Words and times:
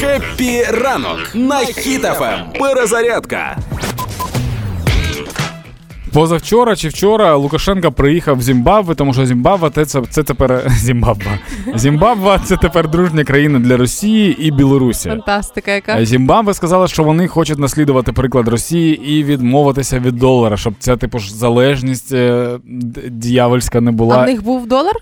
Хеппі 0.00 0.62
ранок 0.62 1.18
на 1.34 1.58
Хіт-ФМ. 1.58 2.40
Перезарядка. 2.60 3.58
Позавчора 6.12 6.76
чи 6.76 6.88
вчора 6.88 7.34
Лукашенко 7.36 7.92
приїхав 7.92 8.36
в 8.38 8.42
Зімбабве, 8.42 8.94
тому 8.94 9.14
що 9.14 9.26
Зімбабве 9.26 9.70
це, 9.70 9.84
це, 9.86 10.02
це 10.10 10.22
тепер 10.22 10.62
Зімбабве. 10.76 11.38
Зімбабве 11.74 12.40
це 12.44 12.56
тепер 12.56 12.88
дружня 12.90 13.24
країна 13.24 13.58
для 13.58 13.76
Росії 13.76 14.36
і 14.46 14.50
Білорусі. 14.50 15.08
Фантастика, 15.08 15.70
яка 15.74 16.04
Зімбабве 16.04 16.54
сказала, 16.54 16.88
що 16.88 17.02
вони 17.04 17.28
хочуть 17.28 17.58
наслідувати 17.58 18.12
приклад 18.12 18.48
Росії 18.48 19.10
і 19.12 19.24
відмовитися 19.24 19.98
від 19.98 20.16
долара, 20.16 20.56
щоб 20.56 20.74
ця 20.78 20.96
типу 20.96 21.18
ж 21.18 21.34
залежність 21.34 22.12
е, 22.12 22.48
д- 22.64 23.00
дьявольська 23.08 23.80
не 23.80 23.90
була. 23.90 24.16
а 24.16 24.22
в 24.22 24.26
них 24.26 24.42
був 24.44 24.66
долар? 24.66 24.94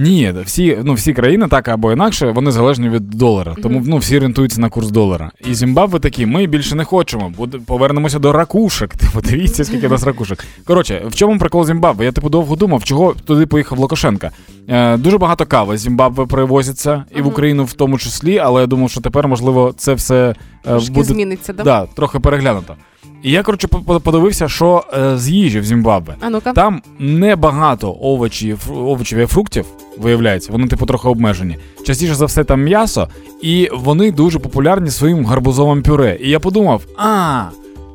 Ні, 0.00 0.34
всі, 0.44 0.78
ну, 0.84 0.94
всі 0.94 1.12
країни 1.12 1.46
так 1.50 1.68
або 1.68 1.92
інакше, 1.92 2.30
вони 2.30 2.50
залежні 2.50 2.88
від 2.88 3.10
долара. 3.10 3.56
Тому 3.62 3.82
ну, 3.86 3.96
всі 3.96 4.16
орієнтуються 4.16 4.60
на 4.60 4.68
курс 4.68 4.90
долара. 4.90 5.30
І 5.50 5.54
Зімбабве 5.54 5.98
такі, 5.98 6.26
ми 6.26 6.46
більше 6.46 6.74
не 6.74 6.84
хочемо. 6.84 7.32
Буде, 7.36 7.58
повернемося 7.66 8.18
до 8.18 8.32
ракушек. 8.32 8.94
Типу, 8.96 9.20
дивіться, 9.20 9.64
скільки 9.64 9.88
нас 9.88 10.04
ракушек. 10.04 10.44
Коротше, 10.64 11.02
в 11.06 11.14
чому 11.14 11.38
прикол 11.38 11.66
Зімбабве? 11.66 12.04
Я 12.04 12.12
типу 12.12 12.28
довго 12.28 12.56
думав, 12.56 12.84
чого 12.84 13.14
туди 13.24 13.46
поїхав 13.46 13.78
Лукашенка. 13.78 14.30
Е, 14.68 14.96
дуже 14.96 15.18
багато 15.18 15.46
кави 15.46 15.78
з 15.78 15.80
Зімбабве 15.80 16.26
привозиться, 16.26 17.04
і 17.16 17.22
в 17.22 17.26
Україну 17.26 17.64
в 17.64 17.72
тому 17.72 17.98
числі, 17.98 18.38
але 18.38 18.60
я 18.60 18.66
думав, 18.66 18.90
що 18.90 19.00
тепер, 19.00 19.28
можливо, 19.28 19.74
це 19.76 19.94
все 19.94 20.34
е, 20.64 20.68
Трошки 20.68 20.90
буде 20.92 21.06
зміниться, 21.06 21.52
да? 21.52 21.62
да, 21.62 21.86
трохи 21.86 22.20
переглянуто. 22.20 22.74
І 23.22 23.30
я, 23.30 23.42
коротше, 23.42 23.68
по- 23.68 24.00
подивився, 24.00 24.48
що 24.48 24.84
е, 24.98 25.18
з 25.18 25.28
їжі 25.28 25.60
в 25.60 25.64
Зімбабве. 25.64 26.14
А 26.20 26.30
ну-ка. 26.30 26.52
Там 26.52 26.82
небагато 26.98 27.96
овочів, 28.00 28.58
овочів 28.72 29.18
і 29.18 29.26
фруктів, 29.26 29.64
виявляється, 29.98 30.52
вони 30.52 30.66
типу 30.66 30.86
трохи 30.86 31.08
обмежені. 31.08 31.56
Частіше 31.86 32.14
за 32.14 32.24
все 32.26 32.44
там 32.44 32.62
м'ясо, 32.62 33.08
і 33.42 33.70
вони 33.74 34.12
дуже 34.12 34.38
популярні 34.38 34.90
своїм 34.90 35.26
гарбузовим 35.26 35.82
пюре. 35.82 36.18
І 36.20 36.30
я 36.30 36.40
подумав: 36.40 36.82
а, 36.98 37.42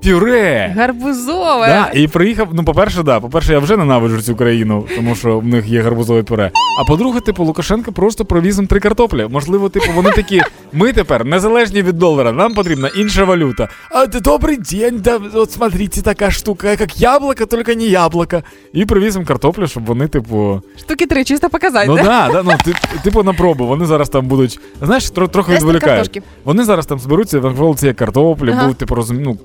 пюре! 0.03 0.73
Гарбузове. 0.77 1.67
Да, 1.67 1.89
і 1.93 2.07
приїхав. 2.07 2.47
Ну, 2.53 2.63
по-перше, 2.63 3.03
да, 3.03 3.19
по-перше, 3.19 3.53
я 3.53 3.59
вже 3.59 3.77
ненавиджу 3.77 4.21
цю 4.21 4.35
країну, 4.35 4.85
тому 4.95 5.15
що 5.15 5.39
в 5.39 5.45
них 5.45 5.67
є 5.67 5.81
гарбузове 5.81 6.23
пюре. 6.23 6.51
А 6.81 6.83
по-друге, 6.83 7.19
типу, 7.19 7.43
Лукашенко 7.43 7.91
просто 7.91 8.25
провіз 8.25 8.57
їм 8.57 8.67
три 8.67 8.79
картоплі. 8.79 9.27
Можливо, 9.29 9.69
типу, 9.69 9.85
вони 9.95 10.11
такі. 10.11 10.41
Ми 10.73 10.93
тепер 10.93 11.25
незалежні 11.25 11.81
від 11.81 11.97
долара, 11.97 12.31
нам 12.31 12.53
потрібна 12.53 12.89
інша 12.97 13.23
валюта. 13.23 13.69
А 13.91 14.05
добрий 14.05 14.57
день, 14.57 14.99
да, 15.03 15.19
от 15.33 15.51
смотрите, 15.51 16.01
така 16.01 16.31
штука, 16.31 16.69
як 16.71 17.01
яблуко, 17.01 17.45
тільки 17.45 17.75
не 17.75 17.83
яблуко. 17.83 18.41
І 18.73 18.85
привіз 18.85 19.15
їм 19.15 19.25
картоплю, 19.25 19.67
щоб 19.67 19.85
вони, 19.85 20.07
типу. 20.07 20.61
Штуки 20.79 21.05
три, 21.05 21.23
чисто 21.23 21.49
показати. 21.49 21.87
Ну 21.87 21.95
да, 21.95 22.29
да, 22.33 22.43
ну 22.43 22.51
ти, 22.65 22.73
типу 23.03 23.23
на 23.23 23.33
пробу. 23.33 23.67
Вони 23.67 23.85
зараз 23.85 24.09
там 24.09 24.27
будуть. 24.27 24.59
Знаєш, 24.81 25.09
тро, 25.09 25.27
трохи 25.27 25.53
відволікають. 25.53 26.21
Вони 26.43 26.63
зараз 26.63 26.85
там 26.85 26.99
зберуться, 26.99 27.39
навколо 27.39 27.75
цієї 27.75 27.93
картоплі, 27.93 28.51
Ага. 28.51 28.61
будуть 28.63 28.77
типу 28.77 28.95
розум... 28.95 29.17
ну, 29.21 29.37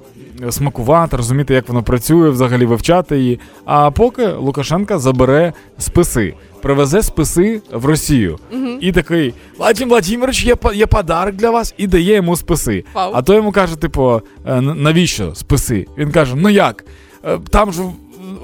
смакувати, 0.50 1.16
розуміти, 1.16 1.54
як 1.54 1.68
воно 1.68 1.82
працює, 1.82 2.30
взагалі 2.30 2.66
вивчати 2.66 3.18
її. 3.18 3.40
А 3.64 3.90
поки 3.90 4.26
Лукашенка 4.26 4.98
забере 4.98 5.52
списи. 5.78 6.34
Привезе 6.62 7.02
списи 7.02 7.60
в 7.72 7.84
Росію 7.84 8.38
і 8.80 8.92
такий 8.92 9.34
Владимир 9.58 9.88
Владимирович, 9.88 10.44
є, 10.44 10.56
є 10.74 10.86
подарок 10.86 11.34
для 11.34 11.50
вас, 11.50 11.74
і 11.76 11.86
дає 11.86 12.14
йому 12.14 12.36
списи. 12.36 12.84
Вау. 12.94 13.12
А 13.14 13.22
той 13.22 13.36
йому 13.36 13.52
каже: 13.52 13.76
типу, 13.76 14.20
«Е, 14.46 14.60
навіщо 14.60 15.34
списи? 15.34 15.86
Він 15.98 16.10
каже: 16.12 16.34
Ну 16.36 16.48
як? 16.48 16.84
Е, 17.24 17.38
Там 17.50 17.72
ж 17.72 17.82
в- 17.82 17.92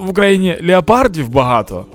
в 0.07 0.11
Україні 0.11 0.59
леопардів 0.69 1.29
багато. 1.29 1.87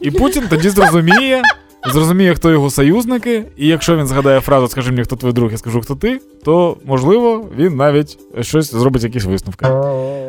І 0.00 0.10
Путін 0.10 0.44
тоді 0.50 0.68
зрозуміє, 0.70 1.42
зрозуміє, 1.86 2.34
хто 2.34 2.50
його 2.50 2.70
союзники, 2.70 3.44
і 3.56 3.66
якщо 3.66 3.96
він 3.96 4.06
згадає 4.06 4.40
фразу 4.40 4.68
Скажи 4.68 4.90
мені, 4.90 5.04
хто 5.04 5.16
твій 5.16 5.32
друг, 5.32 5.52
я 5.52 5.58
скажу, 5.58 5.80
хто 5.80 5.94
ти, 5.94 6.20
то 6.44 6.76
можливо 6.84 7.46
він 7.56 7.76
навіть 7.76 8.18
щось 8.40 8.70
зробить, 8.70 9.02
якісь 9.02 9.24
висновки. 9.24 9.66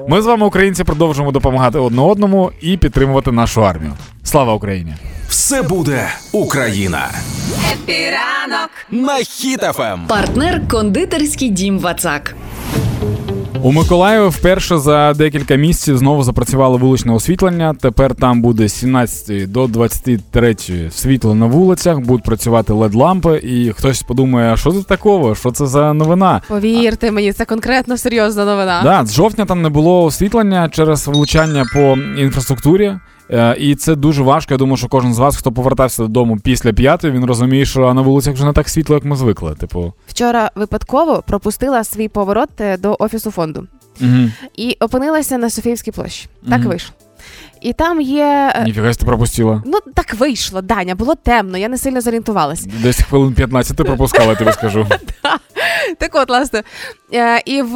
Ми 0.08 0.22
з 0.22 0.26
вами, 0.26 0.46
українці, 0.46 0.84
продовжуємо 0.84 1.32
допомагати 1.32 1.80
одне 1.80 2.02
одному 2.02 2.52
і 2.62 2.78
підтримувати 2.78 3.32
нашу 3.32 3.66
армію. 3.66 3.94
Слава 4.24 4.54
Україні! 4.54 4.94
Все 5.28 5.62
буде 5.62 6.08
Україна. 6.32 7.10
Хеппі 7.74 8.22
ранок. 8.22 8.70
На 8.92 9.16
Хіт-ФМ. 9.16 10.00
Партнер 10.08 10.68
кондитерський 10.68 11.50
дім 11.50 11.80
Вацак. 11.80 12.36
У 13.64 13.72
Миколаєві 13.72 14.28
вперше 14.28 14.78
за 14.78 15.14
декілька 15.14 15.56
місяців 15.56 15.98
знову 15.98 16.24
запрацювало 16.24 16.78
вуличне 16.78 17.14
освітлення. 17.14 17.76
Тепер 17.82 18.16
там 18.16 18.42
буде 18.42 18.68
з 18.68 18.74
17 18.74 19.52
до 19.52 19.68
23 19.68 20.56
світло 20.92 21.36
на 21.36 21.46
вулицях, 21.46 22.00
будуть 22.00 22.26
працювати 22.26 22.74
led-лампи, 22.74 23.38
і 23.38 23.72
хтось 23.72 24.04
подумає, 24.04 24.54
а 24.54 24.58
що 24.58 24.72
це 24.72 24.84
такого? 24.84 25.36
Що 25.36 25.52
це 25.52 25.68
за 25.68 25.94
новина? 25.94 26.42
Повірте 26.48 27.12
мені, 27.12 27.34
це 27.34 27.46
конкретно 27.46 27.98
серйозна 27.98 28.46
новина. 28.46 28.82
Да, 28.84 29.06
з 29.06 29.14
жовтня 29.14 29.46
там 29.46 29.62
не 29.62 29.70
було 29.70 30.04
освітлення 30.04 30.70
через 30.70 31.08
влучання 31.08 31.66
по 31.74 31.98
інфраструктурі. 32.22 32.94
Е, 33.32 33.56
І 33.60 33.76
це 33.76 33.96
дуже 33.96 34.24
важко. 34.24 34.54
Я 34.54 34.58
думаю, 34.58 34.78
що 34.78 34.88
кожен 34.88 35.14
з 35.14 35.20
вас, 35.20 35.38
хто 35.38 35.52
повертався 35.52 36.02
додому 36.04 36.38
після 36.44 36.74
п'ятої, 36.74 37.14
він 37.14 37.26
розуміє, 37.26 37.66
що 37.66 37.94
на 37.94 38.02
вулицях 38.02 38.34
вже 38.34 38.46
не 38.46 38.54
так 38.54 38.70
світло, 38.70 38.96
як 38.96 39.06
ми 39.06 39.16
звикли. 39.16 39.56
Типу, 39.56 39.94
Вчора 40.08 40.52
випадково 40.56 41.24
пропустила 41.28 41.84
свій 41.84 42.08
поворот 42.08 42.50
е, 42.62 42.78
до 42.78 42.96
офісу 43.00 43.32
фонду 43.32 43.68
угу. 44.02 44.30
і 44.56 44.78
опинилася 44.80 45.38
на 45.38 45.50
Софіївській 45.50 45.92
площі. 45.92 46.28
Так 46.50 46.60
Мгм. 46.60 46.68
вийшло. 46.70 46.96
І 47.62 47.74
там 47.74 48.02
є. 48.02 48.52
е, 48.56 48.64
ніфіга 48.64 48.94
ти 48.94 49.06
пропустила. 49.06 49.64
Ну, 49.66 49.80
так 49.96 50.14
вийшло, 50.14 50.62
Даня, 50.62 50.96
було 50.96 51.16
темно, 51.16 51.58
я 51.58 51.70
не 51.70 51.78
сильно 51.78 52.02
зорієнтувалась. 52.02 52.66
Десь 52.82 53.02
хвилин 53.02 53.34
15 53.34 53.78
ти 53.78 53.84
пропускала, 53.84 54.30
я 54.30 54.36
тобі 54.36 54.52
скажу. 54.52 54.88
Так 55.98 56.12
от, 56.14 56.30
власне. 56.30 56.64
Е, 57.14 57.42
І 57.46 57.62
в 57.62 57.76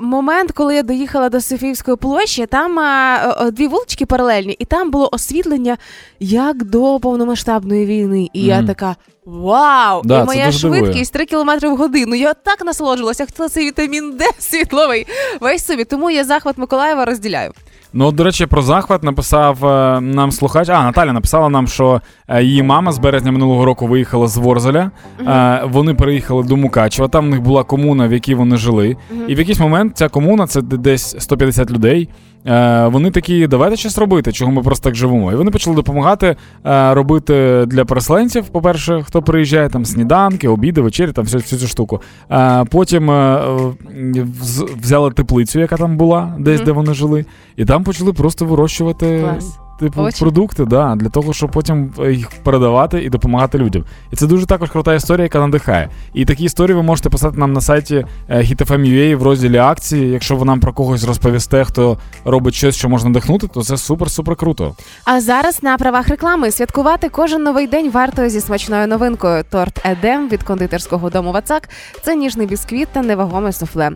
момент, 0.00 0.52
коли 0.52 0.74
я 0.74 0.82
доїхала 0.82 1.28
до 1.28 1.40
Софіївської 1.40 1.96
площі, 1.96 2.46
там 2.46 2.78
е, 2.78 3.34
е, 3.40 3.50
дві 3.50 3.66
вулички 3.66 4.06
паралельні, 4.06 4.56
і 4.58 4.64
там 4.64 4.90
було 4.90 5.08
освітлення 5.12 5.76
як 6.20 6.64
до 6.64 7.00
повномасштабної 7.00 7.86
війни. 7.86 8.28
І 8.32 8.42
я 8.42 8.62
така. 8.66 8.96
Вау! 9.26 10.02
Да, 10.04 10.22
і 10.22 10.24
моя 10.24 10.46
дуже 10.46 10.62
дивує. 10.62 10.80
швидкість 10.80 11.12
3 11.12 11.26
км 11.26 11.50
в 11.66 11.76
годину. 11.76 12.14
Я 12.14 12.34
так 12.34 12.64
насолоджувалася, 12.64 13.24
хотіла 13.26 13.48
цей 13.48 13.66
вітамін 13.66 14.16
Д 14.16 14.24
світловий 14.38 15.06
весь 15.40 15.66
собі. 15.66 15.84
Тому 15.84 16.10
я 16.10 16.24
захват 16.24 16.58
Миколаєва 16.58 17.04
розділяю. 17.04 17.52
Ну, 17.94 18.12
до 18.12 18.24
речі, 18.24 18.46
про 18.46 18.62
захват 18.62 19.02
написав 19.02 19.66
е, 19.66 20.00
нам 20.00 20.32
слухач. 20.32 20.68
А, 20.68 20.84
Наталя 20.84 21.12
написала 21.12 21.48
нам, 21.48 21.66
що 21.66 22.00
е, 22.28 22.42
її 22.42 22.62
мама 22.62 22.92
з 22.92 22.98
березня 22.98 23.32
минулого 23.32 23.64
року 23.64 23.86
виїхала 23.86 24.26
з 24.26 24.36
Ворзеля. 24.36 24.90
Е, 25.20 25.62
вони 25.64 25.94
переїхали 25.94 26.42
до 26.42 26.56
Мукачева. 26.56 27.08
Там 27.08 27.26
в 27.26 27.28
них 27.28 27.40
була 27.42 27.64
комуна, 27.64 28.08
в 28.08 28.12
якій 28.12 28.34
вони 28.34 28.56
жили. 28.56 28.96
І 29.28 29.34
в 29.34 29.38
якийсь 29.38 29.58
момент 29.58 29.96
ця 29.96 30.08
комуна, 30.08 30.46
це 30.46 30.62
десь 30.62 31.16
150 31.18 31.70
людей. 31.70 32.08
Е, 32.46 32.86
вони 32.86 33.10
такі, 33.10 33.46
давайте 33.46 33.76
щось 33.76 33.98
робити, 33.98 34.32
чого 34.32 34.52
ми 34.52 34.62
просто 34.62 34.84
так 34.84 34.94
живемо. 34.94 35.32
І 35.32 35.34
вони 35.34 35.50
почали 35.50 35.76
допомагати 35.76 36.36
е, 36.66 36.94
робити 36.94 37.64
для 37.66 37.84
переселенців, 37.84 38.48
по-перше, 38.48 39.02
хто 39.06 39.22
приїжджає, 39.22 39.68
там 39.68 39.84
сніданки, 39.84 40.48
обіди, 40.48 40.80
вечері, 40.80 41.12
там 41.12 41.24
всю, 41.24 41.40
всю 41.40 41.60
цю 41.60 41.66
штуку. 41.66 42.00
Е, 42.30 42.64
потім 42.64 43.10
вз- 43.10 44.80
взяли 44.80 45.10
теплицю, 45.10 45.60
яка 45.60 45.76
там 45.76 45.96
була, 45.96 46.34
десь 46.38 46.56
Мгм. 46.60 46.64
де 46.66 46.72
вони 46.72 46.94
жили, 46.94 47.24
і 47.56 47.64
там 47.64 47.84
почали 47.84 48.12
просто 48.12 48.44
вирощувати. 48.44 49.20
Клас. 49.20 49.58
Типу 49.78 50.00
Овочі? 50.00 50.20
продукти, 50.20 50.64
да, 50.64 50.94
для 50.96 51.08
того, 51.08 51.32
щоб 51.32 51.50
потім 51.50 51.92
е, 51.98 52.12
їх 52.12 52.30
передавати 52.42 53.02
і 53.02 53.08
допомагати 53.08 53.58
людям. 53.58 53.84
І 54.12 54.16
це 54.16 54.26
дуже 54.26 54.46
також 54.46 54.70
крута 54.70 54.94
історія, 54.94 55.22
яка 55.22 55.40
надихає. 55.40 55.88
І 56.14 56.24
такі 56.24 56.44
історії 56.44 56.76
ви 56.76 56.82
можете 56.82 57.10
писати 57.10 57.38
нам 57.38 57.52
на 57.52 57.60
сайті 57.60 58.06
е, 58.28 58.38
hitfm.ua 58.38 59.16
в 59.16 59.22
розділі 59.22 59.56
акції. 59.58 60.10
Якщо 60.10 60.36
ви 60.36 60.44
нам 60.44 60.60
про 60.60 60.72
когось 60.72 61.04
розповісте, 61.04 61.64
хто 61.64 61.98
робить 62.24 62.54
щось, 62.54 62.76
що 62.76 62.88
можна 62.88 63.10
надихнути, 63.10 63.46
то 63.46 63.62
це 63.62 63.74
супер-супер 63.74 64.36
круто. 64.36 64.74
А 65.04 65.20
зараз 65.20 65.62
на 65.62 65.76
правах 65.76 66.08
реклами 66.08 66.50
святкувати 66.50 67.08
кожен 67.08 67.42
новий 67.42 67.66
день 67.66 67.90
варто 67.90 68.28
зі 68.28 68.40
смачною 68.40 68.86
новинкою. 68.86 69.44
Торт 69.50 69.80
Едем 69.84 70.28
від 70.28 70.42
кондитерського 70.42 71.10
дому 71.10 71.32
Вацак 71.32 71.68
це 72.02 72.16
ніжний 72.16 72.46
бісквіт 72.46 72.88
та 72.92 73.02
невагоме 73.02 73.52
суфле. 73.52 73.90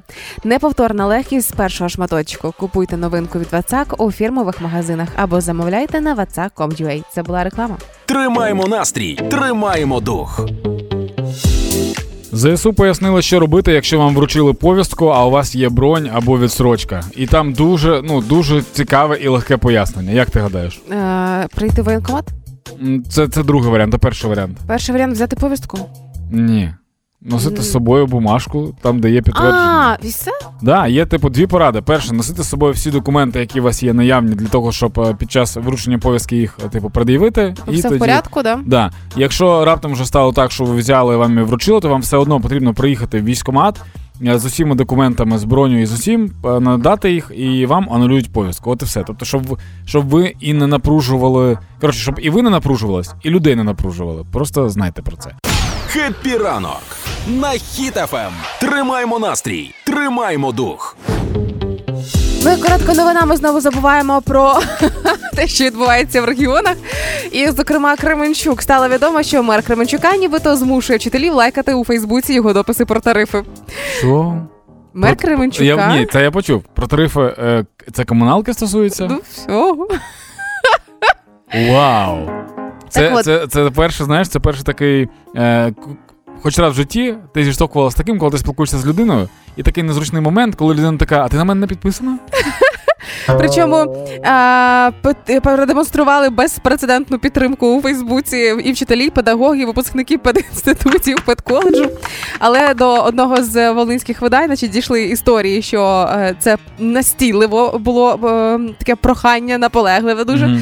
Неповторна 0.45 1.07
легкість 1.07 1.49
з 1.49 1.53
першого 1.53 1.89
шматочку. 1.89 2.55
Купуйте 2.59 2.97
новинку 2.97 3.39
від 3.39 3.53
Вацак 3.53 3.95
у 4.01 4.13
фірмових 4.13 4.61
магазинах 4.61 5.09
або 5.17 5.41
замовляйте 5.41 5.66
на 6.01 6.15
vatsak.com.ua. 6.15 7.03
Це 7.13 7.23
була 7.23 7.45
реклама. 7.45 7.77
Тримаємо 8.07 8.67
настрій, 8.67 9.15
тримаємо 9.31 10.01
дух. 10.01 10.47
ЗСУ 12.33 12.73
пояснили, 12.73 13.23
що 13.23 13.41
робити, 13.41 13.73
якщо 13.73 13.99
вам 13.99 14.15
вручили 14.15 14.53
повістку, 14.53 15.07
а 15.07 15.25
у 15.25 15.31
вас 15.31 15.55
є 15.55 15.69
бронь 15.69 16.11
або 16.13 16.39
відсрочка. 16.39 17.05
І 17.17 17.27
там 17.27 17.53
дуже, 17.53 18.03
ну, 18.05 18.21
дуже 18.21 18.63
цікаве 18.63 19.17
і 19.17 19.29
легке 19.29 19.57
пояснення. 19.57 20.13
Як 20.13 20.31
ти 20.31 20.41
гадаєш? 20.41 20.81
Е, 20.91 21.47
прийти 21.55 21.83
в 21.83 21.85
воєнкомат? 21.85 22.25
Це, 23.11 23.29
це 23.29 23.43
другий 23.43 23.71
варіант, 23.71 23.95
а 23.95 23.99
перший 23.99 24.31
варіант. 24.31 24.59
Перший 24.67 24.93
варіант 24.93 25.15
взяти 25.15 25.37
повістку. 25.37 25.79
Ні. 26.31 26.75
Носити 27.21 27.63
з 27.63 27.73
собою 27.73 28.07
бумажку, 28.07 28.75
там 28.83 29.01
де 29.01 29.11
є 29.11 29.23
підтвердження. 29.23 29.97
А, 30.01 30.07
і 30.07 30.09
все? 30.09 30.31
Да, 30.63 30.87
є 30.87 31.07
типу 31.07 31.29
дві 31.29 31.47
поради. 31.47 31.83
Перше, 31.83 32.15
носити 32.15 32.43
з 32.43 32.49
собою 32.49 32.73
всі 32.73 32.91
документи, 32.91 33.41
які 33.41 33.61
у 33.61 33.63
вас 33.63 33.83
є 33.83 33.93
наявні, 33.93 34.35
для 34.35 34.47
того, 34.47 34.73
щоб 34.73 35.01
е, 35.01 35.15
під 35.15 35.31
час 35.31 35.57
вручення 35.57 35.99
пов'язки 35.99 36.37
їх 36.37 36.59
е, 36.65 36.69
типу 36.69 36.91
пред'явити. 36.91 37.55
Все 37.69 37.89
в 37.89 37.99
порядку, 37.99 38.43
да? 38.43 38.61
Да. 38.67 38.91
Якщо 39.17 39.65
раптом 39.65 39.93
вже 39.93 40.05
стало 40.05 40.33
так, 40.33 40.53
що 40.53 40.65
ви 40.65 40.77
взяли 40.77 41.17
вам 41.17 41.39
і 41.39 41.43
вручили, 41.43 41.81
то 41.81 41.89
вам 41.89 42.01
все 42.01 42.17
одно 42.17 42.41
потрібно 42.41 42.75
приїхати 42.75 43.21
в 43.21 43.25
військкомат 43.25 43.81
е, 44.27 44.39
з 44.39 44.45
усіма 44.45 44.75
документами, 44.75 45.39
з 45.39 45.45
броню 45.45 45.83
і 45.83 45.87
з 45.87 45.93
усім, 45.93 46.31
надати 46.45 47.13
їх, 47.13 47.33
і 47.37 47.67
вам 47.67 47.89
анулюють 47.91 48.33
пов'язку. 48.33 48.71
От 48.71 48.83
і 48.83 48.85
все. 48.85 49.03
Тобто, 49.07 49.25
щоб, 49.25 49.59
щоб 49.85 50.09
ви 50.09 50.35
і 50.41 50.53
не 50.53 50.67
напружували. 50.67 51.59
Коротше, 51.81 52.01
щоб 52.01 52.19
і 52.23 52.31
ви 52.31 52.43
не 52.43 52.51
напружувались, 52.51 53.15
і 53.23 53.31
людей 53.31 53.57
не 53.57 53.65
напружували. 53.65 54.25
Просто 54.33 54.69
знайте 54.69 55.03
про 55.03 55.17
це. 55.17 55.31
Хеппі 55.97 56.37
ранок 56.37 56.83
на 57.27 57.49
Хіт-ФМ. 57.49 58.31
Тримаємо 58.61 59.19
настрій, 59.19 59.75
тримаємо 59.85 60.53
дух. 60.53 60.97
Ми 62.45 62.57
коротко 62.57 62.95
новинами 62.95 63.37
знову 63.37 63.61
забуваємо 63.61 64.23
про 64.23 64.55
те, 65.37 65.47
що 65.49 65.65
відбувається 65.65 66.23
в 66.23 66.25
регіонах. 66.25 66.75
І, 67.33 67.51
зокрема, 67.51 67.97
Кременчук 67.97 68.63
стало 68.63 68.89
відомо, 68.89 69.23
що 69.23 69.43
мер 69.43 69.63
Кременчука 69.63 70.17
нібито 70.17 70.57
змушує 70.57 70.99
вчителів 70.99 71.35
лайкати 71.35 71.75
у 71.75 71.85
Фейсбуці 71.85 72.35
його 72.35 72.53
дописи 72.53 72.85
про 72.85 73.01
тарифи. 73.01 73.43
Що? 73.99 74.35
Мер 74.95 75.17
Про- 75.17 75.29
Кременчука. 75.29 75.65
Я, 75.65 75.97
ні, 75.97 76.07
це 76.07 76.23
я 76.23 76.31
почув. 76.31 76.63
Про 76.75 76.87
тарифи 76.87 77.21
е, 77.21 77.65
це 77.93 78.05
комуналки 78.05 78.55
стосується? 78.55 79.07
Ну, 79.11 79.21
всього. 79.33 79.89
Вау! 81.71 82.46
Це, 82.89 83.09
Так 83.09 83.19
от. 83.19 83.25
це, 83.25 83.47
це 83.47 83.71
перше, 83.71 84.05
знаєш, 84.05 84.29
це 84.29 84.39
перший 84.39 84.65
такий. 84.65 85.09
Е, 85.37 85.73
хоч 86.43 86.59
раз 86.59 86.73
в 86.73 86.77
житті 86.77 87.15
ти 87.35 87.45
зіштовхувалася 87.45 87.95
з 87.95 87.99
таким, 87.99 88.19
коли 88.19 88.31
ти 88.31 88.39
спілкуєшся 88.39 88.79
з 88.79 88.87
людиною, 88.87 89.29
і 89.57 89.63
такий 89.63 89.83
незручний 89.83 90.23
момент, 90.23 90.55
коли 90.55 90.75
людина 90.75 90.99
така, 90.99 91.25
а 91.25 91.29
ти 91.29 91.37
на 91.37 91.45
мене 91.45 91.61
не 91.61 91.67
підписана? 91.67 92.19
Причому 93.39 94.07
а, 94.25 94.91
продемонстрували 95.43 96.31
безпрецедентну 96.31 97.19
підтримку 97.19 97.67
у 97.67 97.83
Фейсбуці 97.83 98.37
і 98.65 98.73
вчителі, 98.73 99.05
і 99.05 99.11
педагоги, 99.11 99.61
і 99.61 99.65
випускники 99.65 100.19
пединститутів, 100.19 101.17
педколеджу. 101.25 101.91
Але 102.39 102.75
до 102.75 103.03
одного 103.03 103.43
з 103.43 103.73
волинських 103.73 104.23
видань 104.23 104.47
значить, 104.47 104.71
дійшли 104.71 105.03
історії, 105.03 105.63
що 105.63 106.09
е, 106.13 106.35
це 106.39 106.57
настійливо 106.79 107.79
було 107.79 108.13
е, 108.13 108.75
таке 108.79 108.97
прохання 108.97 109.59
наполегливе 109.59 110.25
дуже. 110.25 110.61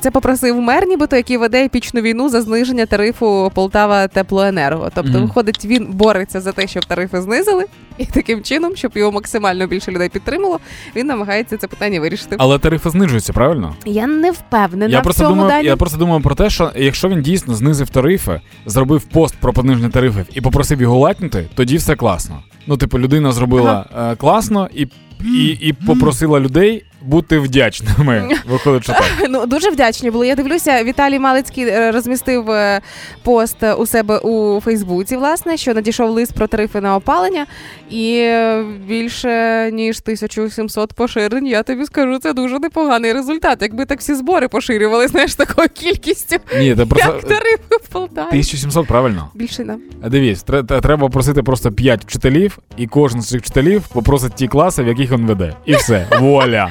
Це 0.00 0.10
попросив 0.12 0.60
мер, 0.60 0.86
нібито 0.86 1.16
який 1.16 1.36
веде 1.36 1.64
епічну 1.64 2.00
війну 2.00 2.28
за 2.28 2.42
зниження 2.42 2.86
тарифу 2.86 3.52
Полтава 3.54 4.08
Теплоенерго. 4.08 4.90
Тобто, 4.94 5.20
виходить, 5.20 5.64
він 5.64 5.86
бореться 5.90 6.40
за 6.40 6.52
те, 6.52 6.66
щоб 6.66 6.84
тарифи 6.84 7.20
знизили, 7.20 7.64
і 7.98 8.06
таким 8.06 8.42
чином, 8.42 8.76
щоб 8.76 8.92
його 8.94 9.12
максимально 9.12 9.66
більше 9.66 9.90
людей 9.90 10.08
підтримало, 10.08 10.60
він 10.96 11.06
намагається 11.20 11.56
це 11.56 11.66
питання 11.66 12.00
вирішити. 12.00 12.36
Але 12.38 12.58
тарифи 12.58 12.90
знижуються, 12.90 13.32
правильно? 13.32 13.74
Я 13.86 14.06
не 14.06 14.30
впевнена 14.30 14.92
Я 14.92 15.00
в 15.00 15.02
просто 15.02 15.22
цьому 15.22 15.34
думаю, 15.34 15.48
дані. 15.50 15.66
я 15.66 15.76
просто 15.76 15.98
думаю 15.98 16.20
про 16.22 16.34
те, 16.34 16.50
що 16.50 16.70
якщо 16.76 17.08
він 17.08 17.22
дійсно 17.22 17.54
знизив 17.54 17.88
тарифи, 17.88 18.40
зробив 18.66 19.02
пост 19.02 19.34
про 19.40 19.52
пониження 19.52 19.88
тарифів 19.90 20.26
і 20.34 20.40
попросив 20.40 20.80
його 20.80 20.98
лайкнути, 20.98 21.48
тоді 21.54 21.76
все 21.76 21.96
класно. 21.96 22.42
Ну, 22.66 22.76
типу, 22.76 22.98
людина 22.98 23.32
зробила 23.32 23.86
е, 23.98 24.16
класно 24.16 24.68
і, 24.74 24.86
і, 25.24 25.46
і 25.60 25.72
попросила 25.72 26.40
людей 26.40 26.84
бути 27.02 27.38
вдячними. 27.38 28.28
Виходить, 28.48 28.82
що 28.84 28.92
так. 28.92 29.04
Ну 29.28 29.46
дуже 29.46 29.70
вдячні 29.70 30.10
були. 30.10 30.26
Я 30.26 30.34
дивлюся, 30.34 30.84
Віталій 30.84 31.18
Малицький 31.18 31.64
е, 31.68 31.90
розмістив 31.92 32.50
е, 32.50 32.80
пост 33.22 33.56
у 33.78 33.86
себе 33.86 34.18
у 34.18 34.60
Фейсбуці, 34.60 35.16
власне, 35.16 35.56
що 35.56 35.74
надійшов 35.74 36.10
лист 36.10 36.34
про 36.34 36.46
тарифи 36.46 36.80
на 36.80 36.96
опалення, 36.96 37.46
і 37.90 38.16
е, 38.18 38.64
більше 38.88 39.70
ніж 39.72 39.98
1700 40.02 40.92
поширень. 40.92 41.46
Я 41.46 41.62
тобі 41.62 41.84
скажу, 41.84 42.18
це 42.18 42.32
дуже 42.32 42.58
непоганий 42.58 43.12
результат. 43.12 43.58
Якби 43.62 43.84
так 43.84 44.00
всі 44.00 44.14
збори 44.14 44.48
поширювали, 44.48 45.08
знаєш, 45.08 45.34
такою 45.34 45.68
кількістю, 45.68 46.36
Ні, 46.58 46.76
це 46.76 46.86
просто 46.86 47.12
як 47.14 47.24
тарифи 47.24 47.76
в 47.82 47.88
Полтаві. 47.88 48.26
1700, 48.28 48.86
правильно? 48.86 49.28
Більше 49.34 49.64
не. 49.64 49.76
А 50.02 50.08
Дивись, 50.08 50.42
тре- 50.42 50.62
тре- 50.62 50.80
треба 50.80 51.08
просити 51.08 51.42
просто 51.42 51.72
5 51.72 52.04
вчителів, 52.04 52.58
і 52.76 52.86
кожен 52.86 53.22
з 53.22 53.28
цих 53.28 53.40
вчителів 53.40 53.82
попросить 53.88 54.34
ті 54.34 54.48
класи, 54.48 54.82
в 54.82 54.86
яких 54.88 55.10
він 55.12 55.26
веде. 55.26 55.54
І 55.64 55.74
все, 55.74 56.06
вуаля. 56.20 56.70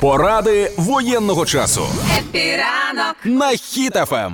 Поради 0.00 0.70
воєнного 0.76 1.46
часу 1.46 1.80
Хеппі 2.18 2.67
ранок. 2.67 3.16
на 3.24 3.46
Хіт-ФМ. 3.50 4.30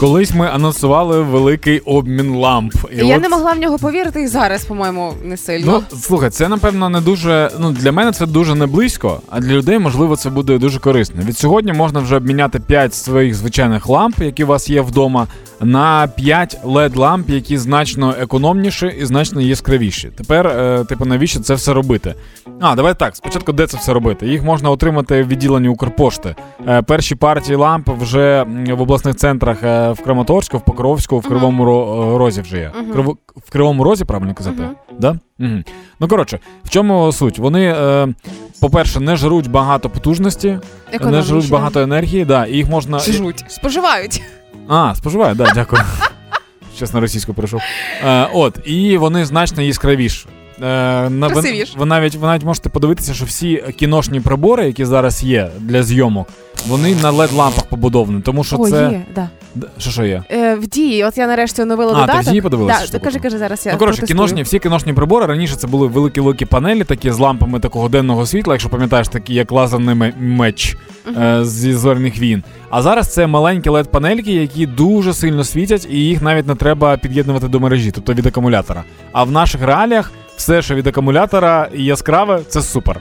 Колись 0.00 0.34
ми 0.34 0.46
анонсували 0.48 1.22
великий 1.22 1.78
обмін 1.78 2.34
ламп. 2.36 2.74
І 2.92 3.06
я 3.06 3.16
от- 3.16 3.22
не 3.22 3.28
могла 3.28 3.52
в 3.52 3.58
нього 3.58 3.78
повірити, 3.78 4.22
і 4.22 4.26
зараз, 4.26 4.64
по-моєму, 4.64 5.12
не 5.24 5.36
сильно. 5.36 5.82
Ну, 5.92 5.98
слухай, 5.98 6.30
це 6.30 6.48
напевно 6.48 6.88
не 6.88 7.00
дуже. 7.00 7.50
Ну 7.58 7.70
для 7.72 7.92
мене 7.92 8.12
це 8.12 8.26
дуже 8.26 8.54
не 8.54 8.66
близько, 8.66 9.20
а 9.30 9.40
для 9.40 9.52
людей 9.52 9.78
можливо 9.78 10.16
це 10.16 10.30
буде 10.30 10.58
дуже 10.58 10.78
корисно. 10.80 11.22
Від 11.22 11.38
сьогодні 11.38 11.72
можна 11.72 12.00
вже 12.00 12.16
обміняти 12.16 12.60
5 12.60 12.94
своїх 12.94 13.34
звичайних 13.34 13.88
ламп, 13.88 14.18
які 14.22 14.44
у 14.44 14.46
вас 14.46 14.70
є 14.70 14.80
вдома, 14.80 15.26
на 15.60 16.08
5 16.08 16.58
led 16.64 16.96
ламп, 16.98 17.30
які 17.30 17.58
значно 17.58 18.14
економніші 18.20 18.86
і 19.00 19.04
значно 19.04 19.40
яскравіші. 19.40 20.08
Тепер, 20.16 20.46
е, 20.46 20.84
типу, 20.84 21.04
навіщо 21.04 21.40
це 21.40 21.54
все 21.54 21.72
робити? 21.72 22.14
А, 22.60 22.74
давай 22.74 22.94
так. 22.94 23.16
Спочатку, 23.16 23.52
де 23.52 23.66
це 23.66 23.76
все 23.76 23.92
робити? 23.92 24.26
Їх 24.28 24.42
можна 24.42 24.70
отримати 24.70 25.22
в 25.22 25.28
відділенні 25.28 25.68
Укрпошти. 25.68 26.34
Е, 26.68 26.82
перші 26.82 27.14
партії 27.14 27.56
ламп 27.56 27.88
вже 27.88 28.46
в 28.76 28.80
обласних 28.82 29.16
центрах 29.16 29.62
е, 29.62 29.90
в 29.92 30.00
Краматорську, 30.00 30.58
в 30.58 30.64
Покровську, 30.64 31.18
в 31.18 31.28
Кривому 31.28 31.64
Ро- 31.64 32.16
Розі 32.18 32.40
вже 32.40 32.58
є. 32.58 32.72
Мгм. 32.80 32.92
Криво- 32.92 33.16
в 33.46 33.50
Кривому 33.50 33.84
Розі, 33.84 34.04
правильно 34.04 34.34
казати? 34.34 34.62
Мгм. 34.62 34.74
Да? 34.98 35.18
Угу. 35.40 35.50
Ну 36.00 36.08
коротше, 36.08 36.38
в 36.64 36.70
чому 36.70 37.12
суть? 37.12 37.38
Вони, 37.38 37.64
е, 37.78 38.08
по-перше, 38.60 39.00
не 39.00 39.16
жруть 39.16 39.50
багато 39.50 39.90
потужності, 39.90 40.58
не 41.00 41.22
жруть 41.22 41.48
багато 41.50 41.80
енергії, 41.80 42.24
да, 42.24 42.46
і 42.46 42.52
їх 42.56 42.68
можна. 42.68 42.98
Жруть. 42.98 43.44
Споживають. 43.48 44.22
А, 44.68 44.94
споживаю, 44.94 45.34
да, 45.34 45.52
дякую. 45.54 45.82
Чесно, 46.78 47.00
російську 47.00 47.34
перейшов. 47.34 47.60
Е, 48.06 48.28
от, 48.34 48.58
і 48.64 48.96
вони 48.96 49.24
значно 49.24 49.62
яскравіші. 49.62 50.26
Е, 50.62 51.10
на, 51.10 51.26
ви, 51.28 51.64
ви, 51.76 51.86
навіть, 51.86 52.14
ви 52.14 52.26
навіть 52.26 52.44
можете 52.44 52.68
подивитися, 52.68 53.14
що 53.14 53.24
всі 53.24 53.64
кіношні 53.78 54.20
прибори, 54.20 54.66
які 54.66 54.84
зараз 54.84 55.24
є 55.24 55.50
для 55.58 55.82
зйомок, 55.82 56.28
вони 56.66 56.94
на 56.94 57.12
LED-лампах 57.12 57.66
побудовані, 57.68 58.20
тому 58.20 58.44
що 58.44 58.56
О, 58.58 58.70
це. 58.70 58.88
є, 58.92 59.02
да. 59.14 59.28
Що 59.78 59.90
що 59.90 60.04
є? 60.04 60.22
Е, 60.30 60.54
в 60.54 60.66
дії, 60.66 61.04
от 61.04 61.18
я 61.18 61.26
нарешті 61.26 61.62
оновила 61.62 61.92
А, 61.92 61.94
ти 61.94 62.00
додаток. 62.00 62.22
в 62.22 62.30
дії 62.30 62.42
подивилася, 62.42 62.88
Да, 62.92 62.98
кажи, 62.98 63.18
кажи, 63.18 63.38
зараз 63.38 63.66
я 63.66 63.72
Ну, 63.72 63.78
коротше, 63.78 63.96
протестую. 63.98 64.18
кіношні, 64.18 64.42
всі 64.42 64.58
кіношні 64.58 64.92
прибори 64.92 65.26
раніше 65.26 65.56
це 65.56 65.66
були 65.66 65.86
великі 65.86 66.20
великі 66.20 66.44
панелі, 66.44 66.84
такі 66.84 67.10
з 67.10 67.18
лампами 67.18 67.60
такого 67.60 67.88
денного 67.88 68.26
світла, 68.26 68.54
якщо 68.54 68.68
пам'ятаєш, 68.68 69.08
такі 69.08 69.34
як 69.34 69.52
лазерний 69.52 69.94
ме- 69.94 70.12
меч 70.18 70.76
е, 71.16 71.44
зі 71.44 71.74
зоряних 71.74 72.18
війн. 72.18 72.42
А 72.70 72.82
зараз 72.82 73.12
це 73.12 73.26
маленькі 73.26 73.70
led 73.70 73.88
панельки, 73.88 74.32
які 74.32 74.66
дуже 74.66 75.14
сильно 75.14 75.44
світять, 75.44 75.86
і 75.90 75.96
їх 75.96 76.22
навіть 76.22 76.46
не 76.46 76.54
треба 76.54 76.96
під'єднувати 76.96 77.48
до 77.48 77.60
мережі, 77.60 77.90
тобто 77.90 78.14
від 78.14 78.26
акумулятора. 78.26 78.84
А 79.12 79.24
в 79.24 79.30
наших 79.30 79.62
реаліях 79.62 80.12
все, 80.36 80.62
що 80.62 80.74
від 80.74 80.86
акумулятора 80.86 81.68
яскраве, 81.74 82.40
це 82.48 82.62
супер. 82.62 83.00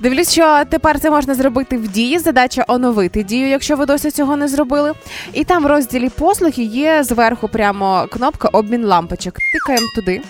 Дивлюсь, 0.00 0.32
що 0.32 0.62
тепер 0.70 1.00
це 1.00 1.10
можна 1.10 1.34
зробити 1.34 1.76
в 1.78 1.88
дії. 1.88 2.18
Задача 2.18 2.64
оновити 2.68 3.22
дію, 3.22 3.48
якщо 3.48 3.76
ви 3.76 3.86
досі 3.86 4.10
цього 4.10 4.36
не 4.36 4.48
зробили. 4.48 4.92
І 5.32 5.44
там 5.44 5.64
в 5.64 5.66
розділі 5.66 6.08
послуги 6.08 6.62
є 6.62 7.04
зверху 7.04 7.48
прямо 7.48 8.06
кнопка 8.10 8.48
обмін 8.48 8.84
лампочок. 8.84 9.34
Тикаємо 9.52 9.86
туди. 9.94 10.20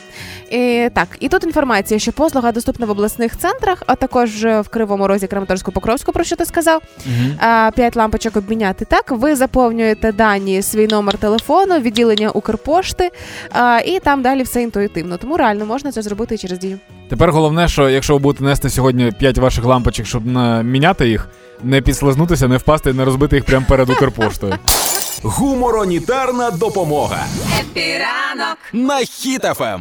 І, 0.51 0.89
так, 0.95 1.09
і 1.21 1.29
тут 1.29 1.45
інформація, 1.45 2.01
що 2.01 2.13
послуга 2.13 2.53
доступна 2.53 2.87
в 2.87 2.91
обласних 2.91 3.39
центрах, 3.39 3.83
а 3.87 3.95
також 3.95 4.45
в 4.45 4.65
Кривому 4.71 5.07
Розі, 5.09 5.27
Краматорську, 5.27 5.73
Покровську, 5.73 6.13
про 6.13 6.25
що 6.25 6.37
ти 6.37 6.45
сказав. 6.45 6.83
П'ять 7.77 7.97
лампочок 7.97 8.37
обміняти. 8.37 8.85
Так, 8.85 9.11
ви 9.11 9.37
заповнюєте 9.37 10.13
дані, 10.13 10.63
свій 10.63 10.87
номер 10.87 11.19
телефону, 11.19 11.79
відділення 11.79 12.31
Укрпошти, 12.31 13.11
а, 13.51 13.81
і 13.87 13.99
там 14.01 14.23
далі 14.23 14.43
все 14.43 14.63
інтуїтивно. 14.63 15.17
Тому 15.17 15.37
реально 15.37 15.67
можна 15.67 15.93
це 15.93 16.03
зробити 16.03 16.35
і 16.35 16.39
через 16.39 16.59
Дію. 16.59 16.79
Тепер 17.09 17.33
головне, 17.33 17.69
що 17.69 17.89
якщо 17.89 18.13
ви 18.13 18.19
будете 18.19 18.45
нести 18.45 18.71
сьогодні 18.71 19.13
5 19.19 19.39
ваших 19.39 19.65
лампочок, 19.65 20.07
щоб 20.07 20.27
не 20.27 20.63
міняти 20.63 21.09
їх, 21.09 21.29
не 21.63 21.81
підслизнутися, 21.81 22.49
не 22.49 22.57
впасти 22.57 22.93
не 22.93 23.05
розбити 23.05 23.37
їх 23.37 23.45
прямо 23.45 23.67
перед 23.69 23.91
Укрпоштою. 23.91 24.55
Гуморонітарна 25.23 26.51
допомога 26.51 27.27
Хеппі 27.61 28.10
ранок. 28.10 28.59
на 28.73 28.95
Хіт-ФМ. 28.95 29.81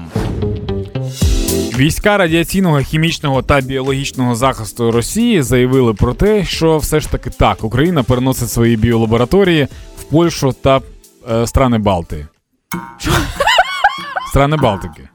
Війська 1.54 2.18
радіаційного, 2.18 2.80
хімічного 2.80 3.42
та 3.42 3.62
біологічного 3.62 4.36
захисту 4.36 4.92
Росії 4.92 5.42
заявили 5.42 5.94
про 5.94 6.14
те, 6.14 6.46
що 6.46 6.78
все 6.78 7.00
ж 7.00 7.12
таки 7.12 7.30
так, 7.30 7.64
Україна 7.64 8.04
переносить 8.04 8.50
свої 8.50 8.78
біолабораторії 8.78 9.68
в 10.00 10.04
Польщу 10.04 10.56
та 10.62 10.82
е, 11.32 11.48
страни 11.48 11.78
Балти. 11.78 12.28
Страни 14.30 14.58
Балтики. 14.58 15.10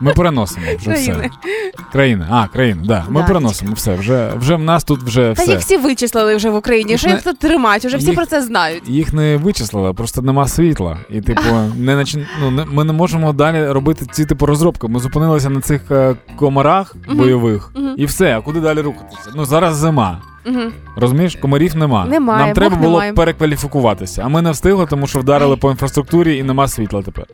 Ми 0.00 0.12
переносимо 0.12 0.66
вже 0.78 0.84
країни. 0.90 1.30
все. 1.42 1.82
Країни. 1.92 2.26
А, 2.30 2.46
країни, 2.48 2.82
да. 2.84 3.04
Ми 3.08 3.20
Да. 3.20 3.26
переносимо 3.26 3.72
все. 3.74 3.94
Вже, 3.94 4.32
вже 4.36 4.54
в 4.54 4.62
нас 4.62 4.84
тут 4.84 5.02
вже 5.02 5.34
Та 5.36 5.42
все. 5.42 5.50
їх 5.52 5.60
всі 5.60 5.76
вичислили 5.76 6.36
вже 6.36 6.50
в 6.50 6.54
Україні. 6.54 6.98
Що 6.98 7.08
Їх 7.08 7.22
тут 7.22 7.38
тримають? 7.38 7.84
Уже 7.84 7.96
всі 7.96 8.12
про 8.12 8.26
це 8.26 8.42
знають. 8.42 8.88
Їх 8.88 9.12
не 9.12 9.36
вичислили, 9.36 9.92
просто 9.92 10.22
нема 10.22 10.48
світла. 10.48 10.98
І, 11.10 11.20
типу, 11.20 11.42
не 11.76 11.96
начин... 11.96 12.26
ну, 12.40 12.50
не... 12.50 12.64
ми 12.64 12.84
не 12.84 12.92
можемо 12.92 13.32
далі 13.32 13.66
робити 13.66 14.06
ці 14.12 14.24
типу 14.24 14.46
розробки. 14.46 14.88
Ми 14.88 15.00
зупинилися 15.00 15.50
на 15.50 15.60
цих 15.60 15.90
е, 15.90 16.16
комарах 16.36 16.96
бойових, 17.14 17.72
і 17.96 18.04
все. 18.06 18.36
А 18.38 18.40
куди 18.40 18.60
далі 18.60 18.80
рухатися? 18.80 19.30
Ну 19.36 19.44
зараз 19.44 19.76
зима. 19.76 20.18
Угу. 20.46 20.60
Розумієш, 20.96 21.36
комарів 21.36 21.76
нема. 21.76 22.04
Немає, 22.06 22.44
Нам 22.46 22.54
треба 22.54 22.76
було 22.76 22.90
немає. 22.90 23.12
перекваліфікуватися. 23.12 24.22
А 24.24 24.28
ми 24.28 24.42
не 24.42 24.50
встигли, 24.50 24.86
тому 24.86 25.06
що 25.06 25.18
вдарили 25.18 25.56
по 25.56 25.70
інфраструктурі 25.70 26.36
і 26.36 26.42
нема 26.42 26.68
світла 26.68 27.02
тепер. 27.02 27.24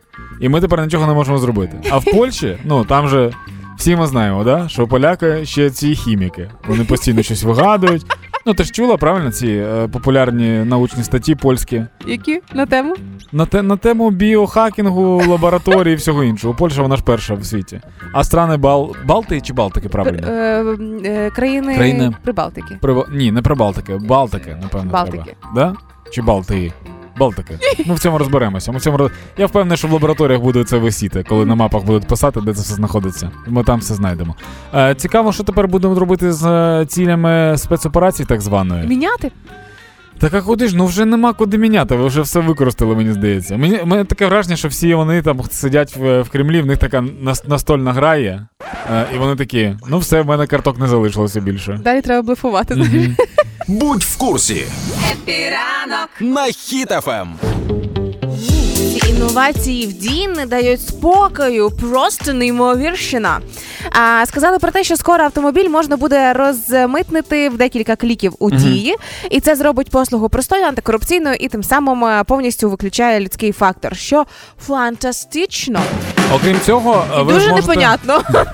І 0.41 0.49
ми 0.49 0.61
тепер 0.61 0.81
нічого 0.81 1.07
не 1.07 1.13
можемо 1.13 1.37
зробити. 1.37 1.77
А 1.91 1.97
в 1.97 2.03
Польщі, 2.13 2.57
ну 2.65 2.85
там 2.85 3.07
же 3.07 3.31
всі 3.77 3.95
ми 3.95 4.07
знаємо, 4.07 4.43
да? 4.43 4.69
що 4.69 4.87
поляки 4.87 5.45
ще 5.45 5.69
ці 5.69 5.95
хіміки. 5.95 6.51
Вони 6.67 6.83
постійно 6.83 7.23
щось 7.23 7.43
вигадують. 7.43 8.05
Ну, 8.47 8.53
ти 8.53 8.63
ж 8.63 8.71
чула 8.71 8.97
правильно 8.97 9.31
ці 9.31 9.47
е, 9.47 9.87
популярні 9.87 10.63
научні 10.63 11.03
статті 11.03 11.35
польські 11.35 11.85
Які 12.05 12.41
на 12.53 12.65
тему? 12.65 12.95
на, 13.31 13.45
те, 13.45 13.61
на 13.61 13.77
тему 13.77 14.09
біохакінгу, 14.09 15.23
лабораторії 15.27 15.93
і 15.93 15.97
всього 15.97 16.23
іншого. 16.23 16.53
Польща 16.53 16.81
вона 16.81 16.95
ж 16.95 17.03
перша 17.03 17.33
в 17.33 17.45
світі. 17.45 17.81
А 18.13 18.23
страни 18.23 18.57
Бал... 18.57 18.95
Балтії 19.05 19.41
чи 19.41 19.53
Балтики, 19.53 19.89
правильно? 19.89 20.27
Е, 20.27 20.65
е, 21.05 21.29
країни, 21.29 21.75
Країни- 21.75 22.15
Прибалтики. 22.23 22.77
При... 22.81 23.03
Ні, 23.11 23.31
не 23.31 23.41
Прибалтики, 23.41 23.97
Балтики, 23.97 24.57
напевно. 24.61 24.91
Балтики. 24.91 25.35
Треба. 25.41 25.53
Да? 25.55 25.75
Чи 26.11 26.21
Балтії? 26.21 26.73
Балтики. 27.19 27.59
Ми 27.85 27.95
в 27.95 27.99
цьому 27.99 28.17
розберемося. 28.17 28.71
Ми 28.71 28.77
в 28.77 28.81
цьому 28.81 28.97
роз... 28.97 29.11
Я 29.37 29.45
впевнений, 29.45 29.77
що 29.77 29.87
в 29.87 29.91
лабораторіях 29.91 30.41
буде 30.41 30.63
це 30.63 30.77
висіти, 30.77 31.25
коли 31.29 31.45
на 31.45 31.55
мапах 31.55 31.83
будуть 31.83 32.07
писати, 32.07 32.41
де 32.41 32.53
це 32.53 32.61
все 32.61 32.73
знаходиться. 32.73 33.31
Ми 33.47 33.63
там 33.63 33.79
все 33.79 33.93
знайдемо. 33.93 34.35
Е, 34.75 34.95
цікаво, 34.95 35.31
що 35.33 35.43
тепер 35.43 35.67
будемо 35.67 35.99
робити 35.99 36.31
з 36.31 36.45
е, 36.45 36.85
цілями 36.85 37.57
спецоперації, 37.57 38.25
так 38.25 38.41
званої. 38.41 38.87
Міняти? 38.87 39.31
Так 40.19 40.33
а 40.33 40.41
куди 40.41 40.67
ж? 40.67 40.77
Ну 40.77 40.85
вже 40.85 41.05
нема 41.05 41.33
куди 41.33 41.57
міняти, 41.57 41.95
ви 41.95 42.07
вже 42.07 42.21
все 42.21 42.39
використали, 42.39 42.95
мені 42.95 43.13
здається. 43.13 43.57
Мені 43.57 43.79
мене 43.85 44.05
таке 44.05 44.27
враження, 44.27 44.55
що 44.55 44.67
всі 44.67 44.93
вони 44.93 45.21
там 45.21 45.41
сидять 45.51 45.95
в, 45.95 46.21
в 46.21 46.29
Кремлі, 46.29 46.61
в 46.61 46.65
них 46.65 46.77
така 46.77 47.03
настольна 47.47 47.93
гра 47.93 48.15
є, 48.15 48.45
е, 48.93 49.05
і 49.15 49.17
вони 49.17 49.35
такі: 49.35 49.75
ну 49.89 49.99
все, 49.99 50.21
в 50.21 50.25
мене 50.25 50.47
карток 50.47 50.79
не 50.79 50.87
залишилося 50.87 51.39
більше. 51.39 51.79
Далі 51.83 52.01
треба 52.01 52.21
блефувати. 52.21 52.75
Мгм. 52.75 53.15
Будь 53.67 54.03
в 54.03 54.17
курсі 54.17 54.65
Хеппі 55.11 55.60
ранок, 55.60 56.09
на 56.19 56.51
Хіт-ФМ. 56.51 57.27
Інновації 59.09 59.87
в 59.87 59.93
Дії 59.93 60.27
не 60.27 60.45
дають 60.45 60.87
спокою, 60.87 61.71
просто 61.71 62.33
неймовірщина. 62.33 63.39
А 63.91 64.25
сказали 64.25 64.59
про 64.59 64.71
те, 64.71 64.83
що 64.83 64.97
скоро 64.97 65.23
автомобіль 65.23 65.69
можна 65.69 65.97
буде 65.97 66.33
розмитнити 66.33 67.49
в 67.49 67.57
декілька 67.57 67.95
кліків 67.95 68.33
у 68.39 68.51
Дії, 68.51 68.95
і 69.31 69.39
це 69.39 69.55
зробить 69.55 69.89
послугу 69.89 70.29
простою, 70.29 70.65
антикорупційною 70.65 71.35
і 71.39 71.47
тим 71.47 71.63
самим 71.63 72.05
е, 72.05 72.23
повністю 72.23 72.69
виключає 72.69 73.19
людський 73.19 73.51
фактор, 73.51 73.95
що 73.95 74.25
фантастично 74.67 75.79
Окрім 76.35 76.59
цього, 76.65 77.05
і 77.19 77.23
ви 77.23 77.33
дуже 77.33 77.45
зможете... 77.45 77.67
непонятно. 77.67 78.21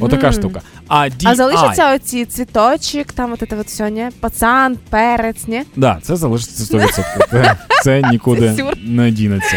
Отака 0.00 0.32
штука. 0.32 0.60
А 0.88 0.96
DI, 1.04 1.28
А 1.28 1.34
залишаться 1.34 1.94
оці 1.94 2.24
цвіточок, 2.24 3.12
там 3.12 3.32
от 3.32 3.38
це 3.50 3.56
от 3.56 3.66
все, 3.66 3.90
ні? 3.90 4.08
Пацан, 4.20 4.76
перець, 4.90 5.48
ні? 5.48 5.62
Да, 5.76 5.98
це 6.02 6.16
залишиться 6.16 6.76
100%. 6.78 7.04
Це, 7.30 7.56
це 7.82 8.02
нікуди 8.10 8.64
не 8.84 9.10
дінеться. 9.10 9.56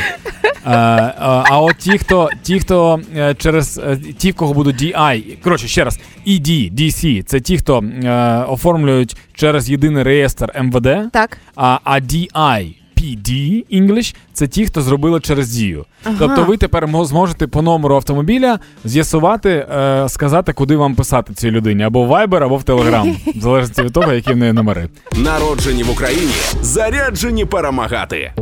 А, 0.65 0.72
а, 1.19 1.43
а 1.50 1.60
от 1.62 1.77
ті, 1.77 1.98
хто 1.98 2.29
ті, 2.43 2.60
хто 2.60 3.00
е, 3.17 3.36
через 3.38 3.77
е, 3.77 3.98
ті, 4.17 4.31
в 4.31 4.36
кого 4.36 4.53
будуть 4.53 4.81
DI, 4.84 5.24
коротше, 5.43 5.67
ще 5.67 5.84
раз, 5.84 6.00
ED, 6.27 6.74
DC, 6.74 7.24
це 7.24 7.39
ті, 7.39 7.57
хто 7.57 7.79
е, 8.03 8.43
оформлюють 8.50 9.15
через 9.34 9.69
єдиний 9.69 10.03
реєстр 10.03 10.51
МВД, 10.62 11.12
Так. 11.13 11.38
а, 11.55 11.79
а 11.84 12.00
DI, 12.00 12.74
PD 12.98 13.63
English 13.74 14.15
це 14.34 14.48
ті, 14.48 14.65
хто 14.65 14.81
зробили 14.81 15.19
через 15.19 15.50
дію. 15.50 15.86
Ага. 16.03 16.15
Тобто 16.19 16.43
ви 16.43 16.57
тепер 16.57 16.88
мо- 16.88 17.05
зможете 17.05 17.48
по 17.48 17.62
номеру 17.62 17.95
автомобіля 17.95 18.60
з'ясувати, 18.86 19.50
е, 19.50 20.10
сказати, 20.10 20.53
куди 20.53 20.75
вам 20.75 20.95
писати 20.95 21.34
цій 21.34 21.51
людині, 21.51 21.84
або 21.84 22.03
в 22.03 22.12
Viber, 22.12 22.43
або 22.43 22.57
в 22.57 22.62
Telegram, 22.63 23.15
в 23.39 23.41
залежності 23.41 23.81
від 23.81 23.93
того, 23.93 24.13
які 24.13 24.34
в 24.34 24.38
неї 24.38 24.53
номери. 24.53 24.89
Народжені 25.15 25.84
в 25.84 25.89
Україні, 25.91 26.31
заряджені 26.62 27.45
перемагати. 27.45 28.34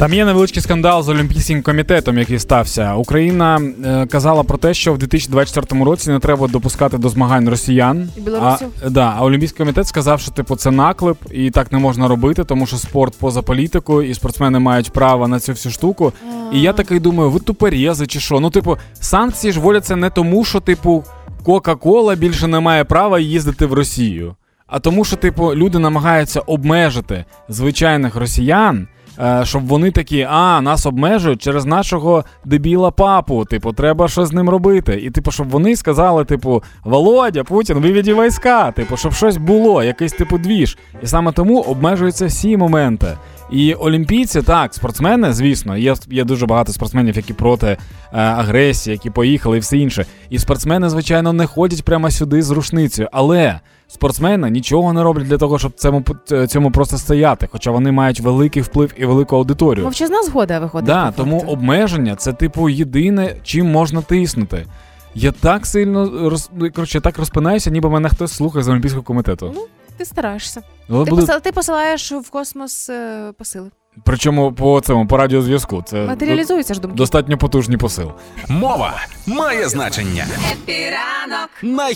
Там 0.00 0.14
є 0.14 0.24
невеличкий 0.24 0.62
скандал 0.62 1.02
з 1.02 1.08
Олімпійським 1.08 1.62
комітетом, 1.62 2.18
який 2.18 2.38
стався. 2.38 2.94
Україна 2.94 3.60
е, 3.84 4.06
казала 4.06 4.42
про 4.42 4.58
те, 4.58 4.74
що 4.74 4.92
в 4.92 4.98
2024 4.98 5.84
році 5.84 6.10
не 6.10 6.18
треба 6.18 6.48
допускати 6.48 6.98
до 6.98 7.08
змагань 7.08 7.48
росіян. 7.48 8.08
І 8.16 8.20
білорусів. 8.20 8.68
А, 8.86 8.90
да, 8.90 9.14
а 9.18 9.24
Олімпійський 9.24 9.58
комітет 9.58 9.86
сказав, 9.86 10.20
що 10.20 10.30
типу 10.30 10.56
це 10.56 10.70
наклеп, 10.70 11.16
і 11.30 11.50
так 11.50 11.72
не 11.72 11.78
можна 11.78 12.08
робити, 12.08 12.44
тому 12.44 12.66
що 12.66 12.76
спорт 12.76 13.14
поза 13.18 13.42
політикою, 13.42 14.10
і 14.10 14.14
спортсмени 14.14 14.58
мають 14.58 14.92
право 14.92 15.28
на 15.28 15.40
цю 15.40 15.52
всю 15.52 15.72
штуку. 15.72 16.12
І 16.52 16.60
я 16.60 16.72
такий 16.72 17.00
думаю, 17.00 17.30
ви 17.30 17.40
тупорєзи 17.40 18.06
чи 18.06 18.20
що? 18.20 18.40
Ну, 18.40 18.50
типу, 18.50 18.78
санкції 18.94 19.52
ж 19.52 19.60
вводяться 19.60 19.96
не 19.96 20.10
тому, 20.10 20.44
що, 20.44 20.60
типу, 20.60 21.04
Кока-Кола 21.44 22.14
більше 22.14 22.46
не 22.46 22.60
має 22.60 22.84
права 22.84 23.18
їздити 23.18 23.66
в 23.66 23.72
Росію, 23.72 24.34
а 24.66 24.78
тому, 24.78 25.04
що, 25.04 25.16
типу, 25.16 25.54
люди 25.54 25.78
намагаються 25.78 26.40
обмежити 26.40 27.24
звичайних 27.48 28.16
росіян. 28.16 28.88
Е, 29.22 29.40
Щоб 29.44 29.66
вони 29.66 29.90
такі, 29.90 30.26
а 30.30 30.60
нас 30.60 30.86
обмежують 30.86 31.42
через 31.42 31.64
нашого 31.64 32.24
дебіла 32.44 32.90
папу. 32.90 33.44
Типу, 33.44 33.72
треба 33.72 34.08
щось 34.08 34.28
з 34.28 34.32
ним 34.32 34.48
робити. 34.48 35.00
І 35.02 35.10
типу, 35.10 35.30
щоб 35.30 35.48
вони 35.48 35.76
сказали, 35.76 36.24
типу, 36.24 36.62
Володя, 36.84 37.44
Путін, 37.44 37.78
виведі 37.78 38.14
війська. 38.14 38.70
Типу, 38.70 38.96
щоб 38.96 39.12
щось 39.12 39.36
було, 39.36 39.82
якийсь 39.82 40.12
типу 40.12 40.38
двіж. 40.38 40.78
І 41.02 41.06
саме 41.06 41.32
тому 41.32 41.60
обмежуються 41.60 42.26
всі 42.26 42.56
моменти. 42.56 43.16
І 43.50 43.74
олімпійці, 43.74 44.42
так, 44.42 44.74
спортсмени, 44.74 45.32
звісно, 45.32 45.76
є, 45.76 45.94
є 46.10 46.24
дуже 46.24 46.46
багато 46.46 46.72
спортсменів, 46.72 47.16
які 47.16 47.32
проти 47.32 47.66
е, 47.66 47.76
агресії, 48.12 48.92
які 48.92 49.10
поїхали 49.10 49.56
і 49.56 49.60
все 49.60 49.78
інше. 49.78 50.06
І 50.30 50.38
спортсмени, 50.38 50.88
звичайно, 50.88 51.32
не 51.32 51.46
ходять 51.46 51.84
прямо 51.84 52.10
сюди 52.10 52.42
з 52.42 52.50
рушницею. 52.50 53.08
Але 53.12 53.60
спортсмени 53.92 54.50
нічого 54.50 54.92
не 54.92 55.02
роблять 55.02 55.28
для 55.28 55.38
того, 55.38 55.58
щоб 55.58 55.72
цьому, 55.72 56.04
цьому 56.48 56.70
просто 56.70 56.98
стояти. 56.98 57.48
Хоча 57.52 57.70
вони 57.70 57.92
мають 57.92 58.20
великий 58.20 58.62
вплив 58.62 58.92
і 58.96 59.04
велику 59.04 59.36
аудиторію. 59.36 59.84
Мовчазна 59.84 60.22
згода 60.22 60.58
виходить. 60.60 60.86
Да, 60.86 61.06
по 61.10 61.16
тому 61.16 61.38
факту. 61.38 61.52
обмеження 61.52 62.16
це, 62.16 62.32
типу, 62.32 62.68
єдине, 62.68 63.34
чим 63.42 63.70
можна 63.70 64.02
тиснути. 64.02 64.66
Я 65.14 65.32
так 65.32 65.66
сильно 65.66 66.30
роз... 66.30 66.50
ну, 66.56 66.70
коротше, 66.70 66.98
я 66.98 67.02
так 67.02 67.18
розпинаюся, 67.18 67.70
ніби 67.70 67.90
мене 67.90 68.08
хтось 68.08 68.32
слухає 68.32 68.62
з 68.62 68.68
Олімпійського 68.68 69.02
комітету. 69.02 69.52
Ну, 69.54 69.66
Ти 69.96 70.04
стараєшся. 70.04 70.62
Ну, 70.88 71.04
Ти, 71.04 71.10
буде- 71.10 71.22
посил... 71.22 71.40
ти 71.40 71.52
посилаєш 71.52 72.12
в 72.12 72.30
космос 72.30 72.90
е, 72.90 73.32
посили. 73.38 73.70
Причому 74.04 74.52
по 74.52 74.80
цьому 74.80 75.06
по 75.06 75.16
радіозв'язку. 75.16 75.84
Це 75.86 76.06
Матеріалізуються 76.06 76.74
ж 76.74 76.80
думки. 76.80 76.96
достатньо 76.96 77.38
потужний 77.38 77.78
посил. 77.78 78.12
Мова 78.48 78.94
має 79.26 79.68
значення 79.68 80.26
епіранок, 80.52 81.50
на 81.62 81.88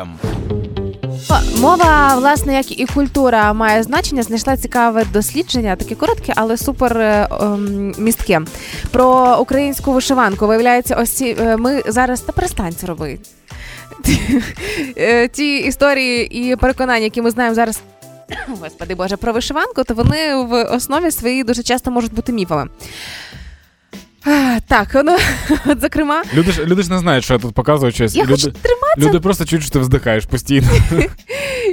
Ем. 0.00 0.08
Мова, 1.60 2.14
власне, 2.16 2.54
як 2.54 2.80
і 2.80 2.86
культура 2.86 3.52
має 3.52 3.82
значення, 3.82 4.22
знайшла 4.22 4.56
цікаве 4.56 5.04
дослідження, 5.12 5.76
таке 5.76 5.94
коротке, 5.94 6.32
але 6.36 6.56
супер 6.56 6.98
е, 6.98 7.28
ем, 7.40 7.94
містке. 7.98 8.40
Про 8.90 9.38
українську 9.40 9.92
вишиванку. 9.92 10.46
Виявляється, 10.46 10.96
ось 10.96 11.10
ці 11.10 11.36
е, 11.40 11.56
ми 11.56 11.82
зараз 11.86 12.20
та 12.20 12.32
перестань 12.32 12.72
це 12.72 12.86
робити. 12.86 13.20
Е, 14.96 15.28
Ті 15.28 15.56
історії 15.56 16.38
і 16.50 16.56
переконання, 16.56 17.04
які 17.04 17.22
ми 17.22 17.30
знаємо 17.30 17.54
зараз. 17.54 17.80
Господи 18.60 18.94
Боже, 18.94 19.16
про 19.16 19.32
вишиванку, 19.32 19.84
то 19.84 19.94
вони 19.94 20.34
в 20.34 20.64
основі 20.64 21.10
своїй 21.10 21.44
дуже 21.44 21.62
часто 21.62 21.90
можуть 21.90 22.12
бути 22.12 22.32
міфами. 22.32 22.68
Так, 24.68 25.02
ну, 25.04 25.16
от, 25.66 25.80
зокрема, 25.80 26.22
Люди 26.34 26.52
ж 26.52 26.64
люди 26.64 26.82
ж 26.82 26.90
не 26.90 26.98
знають, 26.98 27.24
що 27.24 27.34
я 27.34 27.40
тут 27.40 27.54
показую 27.54 27.92
щось. 27.92 28.14
я 28.14 28.22
люди, 28.22 28.32
хочу 28.32 28.50
триматися. 28.50 29.08
люди 29.08 29.20
просто 29.20 29.44
чують, 29.44 29.64
що 29.64 29.72
ти 29.72 29.78
вздихаєш 29.78 30.26
постійно. 30.26 30.68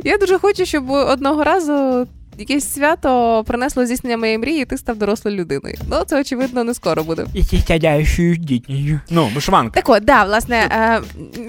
Я 0.04 0.18
дуже 0.18 0.40
хочу, 0.40 0.66
щоб 0.66 0.90
одного 0.90 1.44
разу 1.44 2.08
якесь 2.38 2.74
свято 2.74 3.44
принесло 3.48 3.86
здійснення 3.86 4.18
моєї 4.18 4.38
мрії, 4.38 4.62
і 4.62 4.66
ти 4.66 4.78
став 4.78 4.98
дорослою 4.98 5.38
людиною. 5.38 5.76
Ну, 5.90 5.98
це 6.08 6.22
очевидно 6.22 6.64
не 6.64 6.74
скоро 6.74 7.04
буде. 7.04 7.26
Ну, 9.10 9.30
вишиванка. 9.36 9.82
Так 9.82 9.90
от, 9.90 10.06
да, 10.06 10.24
власне, 10.24 10.56
е, 10.58 11.02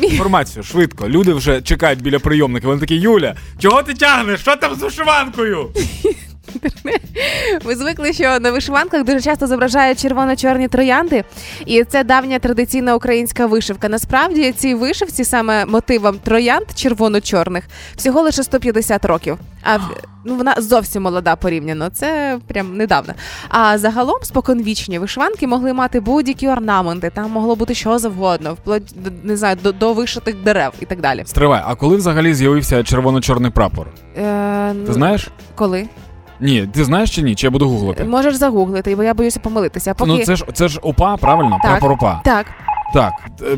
Інформацію 0.06 0.62
швидко. 0.62 1.08
Люди 1.08 1.32
вже 1.32 1.62
чекають 1.62 2.02
біля 2.02 2.18
прийомника. 2.18 2.66
Вони 2.66 2.80
такі, 2.80 2.94
Юля, 2.94 3.34
чого 3.58 3.82
ти 3.82 3.94
тягнеш? 3.94 4.40
Що 4.40 4.56
там 4.56 4.74
з 4.74 4.82
вишиванкою? 4.82 5.70
ми 7.64 7.74
звикли, 7.74 8.12
що 8.12 8.40
на 8.40 8.50
вишиванках 8.50 9.04
дуже 9.04 9.20
часто 9.20 9.46
зображають 9.46 10.00
червоно-чорні 10.00 10.68
троянди, 10.68 11.24
і 11.66 11.84
це 11.84 12.04
давня 12.04 12.38
традиційна 12.38 12.94
українська 12.94 13.46
вишивка. 13.46 13.88
Насправді 13.88 14.52
цій 14.52 14.74
вишивці 14.74 15.24
саме 15.24 15.66
мотивом 15.66 16.18
троянд 16.18 16.66
червоно-чорних 16.74 17.64
всього 17.96 18.22
лише 18.22 18.42
150 18.42 19.04
років. 19.04 19.38
А 19.62 19.78
ну 20.24 20.36
вона 20.36 20.54
зовсім 20.58 21.02
молода 21.02 21.36
порівняно. 21.36 21.88
Це 21.90 22.38
прям 22.46 22.76
недавно. 22.76 23.14
А 23.48 23.78
загалом 23.78 24.18
споконвічні 24.22 24.98
вишиванки 24.98 25.46
могли 25.46 25.72
мати 25.72 26.00
будь-які 26.00 26.48
орнаменти. 26.48 27.10
Там 27.14 27.30
могло 27.30 27.56
бути 27.56 27.74
що 27.74 27.98
завгодно, 27.98 28.54
вплоть 28.54 28.94
не 29.22 29.36
знаю 29.36 29.56
до, 29.62 29.72
до 29.72 29.92
вишитих 29.92 30.34
дерев 30.44 30.72
і 30.80 30.84
так 30.84 31.00
далі. 31.00 31.22
Стривай, 31.26 31.62
а 31.66 31.74
коли 31.74 31.96
взагалі 31.96 32.34
з'явився 32.34 32.84
червоно-чорний 32.84 33.50
прапор? 33.50 33.86
Е, 34.16 34.72
Ти 34.72 34.78
ну, 34.86 34.92
знаєш? 34.92 35.28
коли? 35.54 35.88
Ні, 36.40 36.66
ти 36.72 36.84
знаєш 36.84 37.10
чи 37.10 37.22
ні? 37.22 37.34
Чи 37.34 37.46
я 37.46 37.50
буду 37.50 37.68
гуглити? 37.68 38.04
Можеш 38.04 38.34
загуглити, 38.34 38.96
бо 38.96 39.02
я 39.02 39.14
боюся 39.14 39.40
помилитися. 39.40 39.94
Поки... 39.94 40.10
Ну 40.10 40.24
це 40.24 40.36
ж 40.36 40.44
це 40.52 40.68
ж 40.68 40.78
ОПА, 40.82 41.16
правильно? 41.16 41.58
Так. 41.62 41.70
Прапор 41.70 41.92
ОПА. 41.92 42.20
Так, 42.24 42.46
Так. 42.94 43.12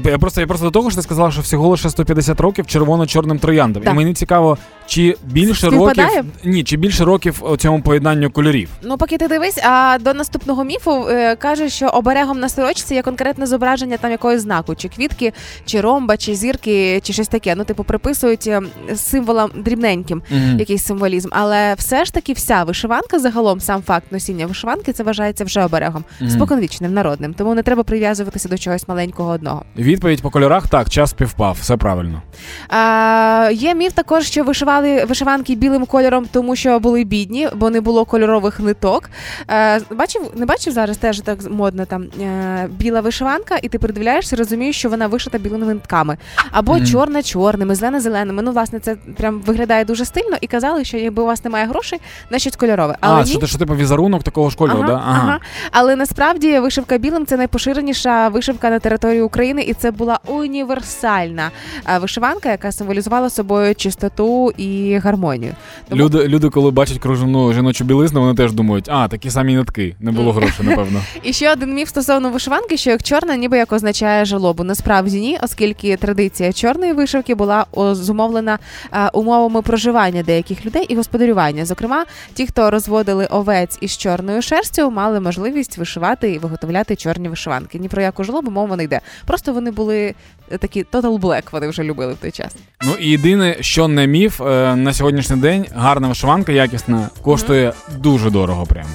Е, 0.06 0.10
Я 0.10 0.18
просто 0.18 0.40
я 0.40 0.46
просто 0.46 0.66
до 0.66 0.70
того, 0.70 0.90
що 0.90 0.96
ти 0.96 1.02
сказала, 1.02 1.30
що 1.30 1.40
всього 1.40 1.68
лише 1.68 1.90
150 1.90 2.40
років 2.40 2.66
червоно-чорним 2.66 3.38
трояндам. 3.38 3.82
Так. 3.82 3.92
І 3.92 3.96
мені 3.96 4.14
цікаво, 4.14 4.58
чи 4.88 5.16
більше 5.24 5.66
Співпадає? 5.66 6.08
років 6.08 6.24
ні, 6.44 6.64
чи 6.64 6.76
більше 6.76 7.04
років 7.04 7.42
у 7.50 7.56
цьому 7.56 7.82
поєднанню 7.82 8.30
кольорів. 8.30 8.68
Ну, 8.82 8.98
поки 8.98 9.18
ти 9.18 9.28
дивись, 9.28 9.58
а 9.64 9.98
до 10.00 10.14
наступного 10.14 10.64
міфу 10.64 11.06
е, 11.08 11.36
каже, 11.36 11.68
що 11.68 11.86
оберегом 11.86 12.40
на 12.40 12.48
сорочці 12.48 12.94
є 12.94 13.02
конкретне 13.02 13.46
зображення 13.46 13.96
там 13.96 14.10
якогось 14.10 14.40
знаку, 14.42 14.74
чи 14.74 14.88
квітки, 14.88 15.32
чи 15.64 15.80
ромба, 15.80 16.16
чи 16.16 16.34
зірки, 16.34 17.00
чи 17.04 17.12
щось 17.12 17.28
таке. 17.28 17.54
Ну, 17.54 17.64
типу, 17.64 17.84
приписують 17.84 18.46
е, 18.46 18.60
символам 18.96 19.50
дрібненьким 19.56 20.22
Мгм. 20.30 20.58
якийсь 20.58 20.84
символізм. 20.84 21.28
Але 21.32 21.74
все 21.74 22.04
ж 22.04 22.12
таки 22.14 22.32
вся 22.32 22.64
вишиванка, 22.64 23.18
загалом 23.18 23.60
сам 23.60 23.82
факт 23.82 24.12
носіння 24.12 24.46
вишиванки, 24.46 24.92
це 24.92 25.02
вважається 25.02 25.44
вже 25.44 25.64
оберегом 25.64 26.04
Мгм. 26.20 26.30
споконвічним 26.30 26.94
народним. 26.94 27.34
Тому 27.34 27.54
не 27.54 27.62
треба 27.62 27.82
прив'язуватися 27.82 28.48
до 28.48 28.58
чогось 28.58 28.88
маленького 28.88 29.30
одного. 29.30 29.62
Відповідь 29.76 30.22
по 30.22 30.30
кольорах 30.30 30.68
так, 30.68 30.90
час 30.90 31.10
співпав, 31.10 31.56
все 31.60 31.76
правильно. 31.76 32.22
А, 32.68 33.50
є 33.52 33.74
міф 33.74 33.92
також, 33.92 34.24
що 34.26 34.44
вишивали 34.80 35.04
вишиванки 35.04 35.54
білим 35.54 35.86
кольором, 35.86 36.26
тому 36.32 36.56
що 36.56 36.80
були 36.80 37.04
бідні, 37.04 37.48
бо 37.54 37.70
не 37.70 37.80
було 37.80 38.04
кольорових 38.04 38.60
ниток. 38.60 39.10
Е, 39.50 39.80
бачив, 39.90 40.22
не 40.36 40.46
бачив 40.46 40.72
зараз 40.72 40.96
теж 40.96 41.20
так 41.20 41.38
модно 41.50 41.84
там 41.86 42.02
е, 42.20 42.68
біла 42.78 43.00
вишиванка, 43.00 43.58
і 43.62 43.68
ти 43.68 43.78
придивляєшся, 43.78 44.36
розумієш, 44.36 44.78
що 44.78 44.88
вона 44.88 45.06
вишита 45.06 45.38
білими 45.38 45.66
нитками. 45.66 46.16
Або 46.50 46.74
Мгм. 46.74 46.86
чорна 46.86 47.22
чорними, 47.22 47.74
зелена 47.74 48.00
зеленими. 48.00 48.42
Ну, 48.42 48.52
власне, 48.52 48.80
це 48.80 48.96
прям 49.16 49.40
виглядає 49.40 49.84
дуже 49.84 50.04
стильно. 50.04 50.36
І 50.40 50.46
казали, 50.46 50.84
що 50.84 50.96
якби 50.96 51.22
у 51.22 51.26
вас 51.26 51.44
немає 51.44 51.66
грошей, 51.66 52.00
на 52.30 52.38
щось 52.38 52.56
кольорове. 52.56 52.96
Але 53.00 53.20
а, 53.20 53.24
ні. 53.24 53.30
що, 53.30 53.46
що 53.46 53.58
типу 53.58 53.74
візерунок 53.74 54.22
такого 54.22 54.50
ж 54.50 54.56
кольору, 54.56 54.78
Ага, 54.78 54.88
да? 54.88 55.02
ага. 55.06 55.38
Але 55.70 55.96
насправді 55.96 56.58
вишивка 56.58 56.98
білим 56.98 57.26
це 57.26 57.36
найпоширеніша 57.36 58.28
вишивка 58.28 58.70
на 58.70 58.78
території 58.78 59.22
України, 59.22 59.62
і 59.62 59.74
це 59.74 59.90
була 59.90 60.20
універсальна 60.26 61.50
е, 61.88 61.98
вишиванка, 61.98 62.50
яка 62.50 62.72
символізувала 62.72 63.30
собою 63.30 63.74
чистоту 63.74 64.52
і 64.56 64.67
гармонію. 65.04 65.54
Тому- 65.88 66.02
Люди, 66.02 66.28
люди, 66.28 66.48
коли 66.48 66.70
бачать 66.70 66.98
кружевну 66.98 67.52
жіночу 67.52 67.84
білизну, 67.84 68.20
вони 68.20 68.34
теж 68.34 68.52
думають, 68.52 68.88
а, 68.88 69.08
такі 69.08 69.30
самі 69.30 69.54
нитки. 69.56 69.96
Не 70.00 70.12
було 70.12 70.32
грошей, 70.32 70.66
напевно. 70.66 71.00
І 71.22 71.32
ще 71.32 71.52
один 71.52 71.74
міф 71.74 71.88
стосовно 71.88 72.30
вишиванки, 72.30 72.76
що 72.76 72.90
як 72.90 73.02
чорна, 73.02 73.36
ніби 73.36 73.58
як 73.58 73.72
означає 73.72 74.24
жалобу. 74.24 74.64
Насправді 74.64 75.20
ні, 75.20 75.38
оскільки 75.42 75.96
традиція 75.96 76.52
чорної 76.52 76.92
вишивки 76.92 77.34
була 77.34 77.66
зумовлена 77.92 78.58
е, 78.92 79.08
умовами 79.12 79.62
проживання 79.62 80.22
деяких 80.22 80.66
людей 80.66 80.86
і 80.88 80.96
господарювання. 80.96 81.64
Зокрема, 81.64 82.04
ті, 82.34 82.46
хто 82.46 82.70
розводили 82.70 83.26
овець 83.26 83.78
із 83.80 83.96
чорною 83.96 84.42
шерстю, 84.42 84.90
мали 84.90 85.20
можливість 85.20 85.78
вишивати 85.78 86.32
і 86.32 86.38
виготовляти 86.38 86.96
чорні 86.96 87.28
вишиванки. 87.28 87.78
Ні 87.78 87.88
про 87.88 88.02
яку 88.02 88.24
жалобу 88.24 88.50
мова 88.50 88.76
не 88.76 88.84
йде. 88.84 89.00
Просто 89.26 89.52
вони 89.52 89.70
були 89.70 90.14
такі 90.58 90.84
total 90.92 91.18
black, 91.20 91.42
вони 91.52 91.68
вже 91.68 91.82
любили 91.84 92.12
в 92.12 92.16
той 92.16 92.30
час. 92.30 92.56
Ну 92.86 92.92
і 93.00 93.10
єдине, 93.10 93.56
що 93.60 93.88
не 93.88 94.06
міф, 94.06 94.40
е, 94.40 94.44
на 94.76 94.92
сьогоднішній 94.92 95.36
день 95.36 95.66
гарна 95.74 96.08
вишиванка 96.08 96.52
якісна, 96.52 97.08
коштує 97.22 97.72
дуже 97.98 98.30
дорого 98.30 98.66
прям. 98.66 98.86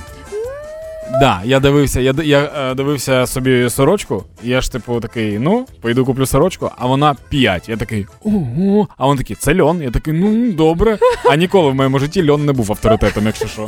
Да, 1.19 1.41
я 1.43 1.60
дивився, 1.60 1.99
я, 1.99 2.13
я 2.23 2.52
е, 2.58 2.76
дивився 2.76 3.28
собі 3.28 3.69
сорочку, 3.69 4.23
і 4.43 4.49
я 4.49 4.62
ж 4.62 4.71
типу 4.71 4.99
такий, 4.99 5.39
ну, 5.39 5.65
пойду 5.82 6.06
куплю 6.06 6.26
сорочку, 6.26 6.71
а 6.78 6.88
вона 6.88 7.15
5. 7.30 7.69
Я 7.69 7.78
такий, 7.78 8.06
ого, 8.26 8.88
а 8.97 9.10
він 9.10 9.17
такий, 9.17 9.36
це 9.36 9.62
льон. 9.62 9.82
Я 9.82 9.91
такий, 9.91 10.13
ну 10.13 10.52
добре. 10.52 10.97
А 11.30 11.36
ніколи 11.36 11.71
в 11.71 11.76
моєму 11.76 11.99
житті 11.99 12.30
льон 12.30 12.45
не 12.45 12.54
був 12.54 12.71
авторитетом, 12.71 13.26
якщо 13.26 13.47
що. 13.47 13.65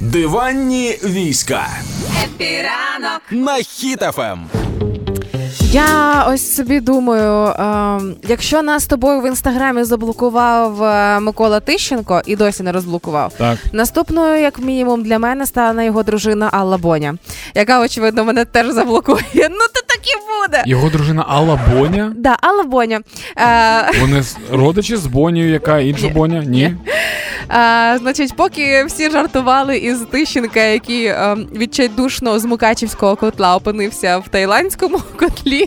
Диванні 0.00 0.98
війська 1.04 1.68
епіранок. 2.24 3.22
на 3.30 3.58
Ем. 4.32 4.67
Я 5.72 6.24
ось 6.28 6.54
собі 6.56 6.80
думаю, 6.80 7.46
е, 7.46 8.00
якщо 8.28 8.62
нас 8.62 8.82
з 8.82 8.86
тобою 8.86 9.20
в 9.20 9.26
інстаграмі 9.26 9.84
заблокував 9.84 10.82
е, 10.82 11.20
Микола 11.20 11.60
Тищенко 11.60 12.22
і 12.26 12.36
досі 12.36 12.62
не 12.62 12.72
розблокував. 12.72 13.32
Так. 13.38 13.58
Наступною, 13.72 14.40
як 14.40 14.58
мінімум, 14.58 15.02
для 15.02 15.18
мене 15.18 15.46
стане 15.46 15.84
його 15.86 16.02
дружина 16.02 16.48
Алла 16.52 16.78
Боня, 16.78 17.14
яка, 17.54 17.80
очевидно, 17.80 18.24
мене 18.24 18.44
теж 18.44 18.66
заблокує. 18.70 19.18
Ну, 19.34 19.58
то 19.74 19.80
так 19.86 20.00
і 20.06 20.14
буде. 20.46 20.62
Його 20.66 20.88
дружина 20.90 21.24
Алла 21.28 21.60
Боня. 21.74 22.12
Да, 22.16 22.36
Алла 22.40 22.62
Боня. 22.62 23.00
Е, 23.36 24.00
Вони 24.00 24.22
родичі 24.52 24.96
з 24.96 25.06
Бонією, 25.06 25.52
яка 25.52 25.78
інша. 25.78 26.08
Боня? 26.08 26.44
Ні. 26.46 26.74
е, 27.50 27.98
значить, 27.98 28.36
поки 28.36 28.84
всі 28.84 29.10
жартували 29.10 29.76
із 29.78 29.98
Тищенка, 30.10 30.60
який 30.60 31.04
е, 31.04 31.36
відчайдушно 31.56 32.38
з 32.38 32.44
Мукачівського 32.44 33.16
котла 33.16 33.56
опинився 33.56 34.18
в 34.18 34.28
тайландському 34.28 35.00
котлі, 35.16 35.57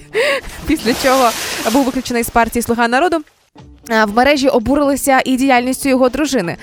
після 0.68 0.94
чого 0.94 1.32
був 1.72 1.86
виключений 1.86 2.24
з 2.24 2.30
партії 2.30 2.64
Слуга 2.64 2.88
народу. 2.88 3.18
В 3.90 4.16
мережі 4.16 4.48
обурилися 4.48 5.22
і 5.26 5.38
діяльністю 5.38 5.90
його 5.90 6.10
дружини. 6.10 6.58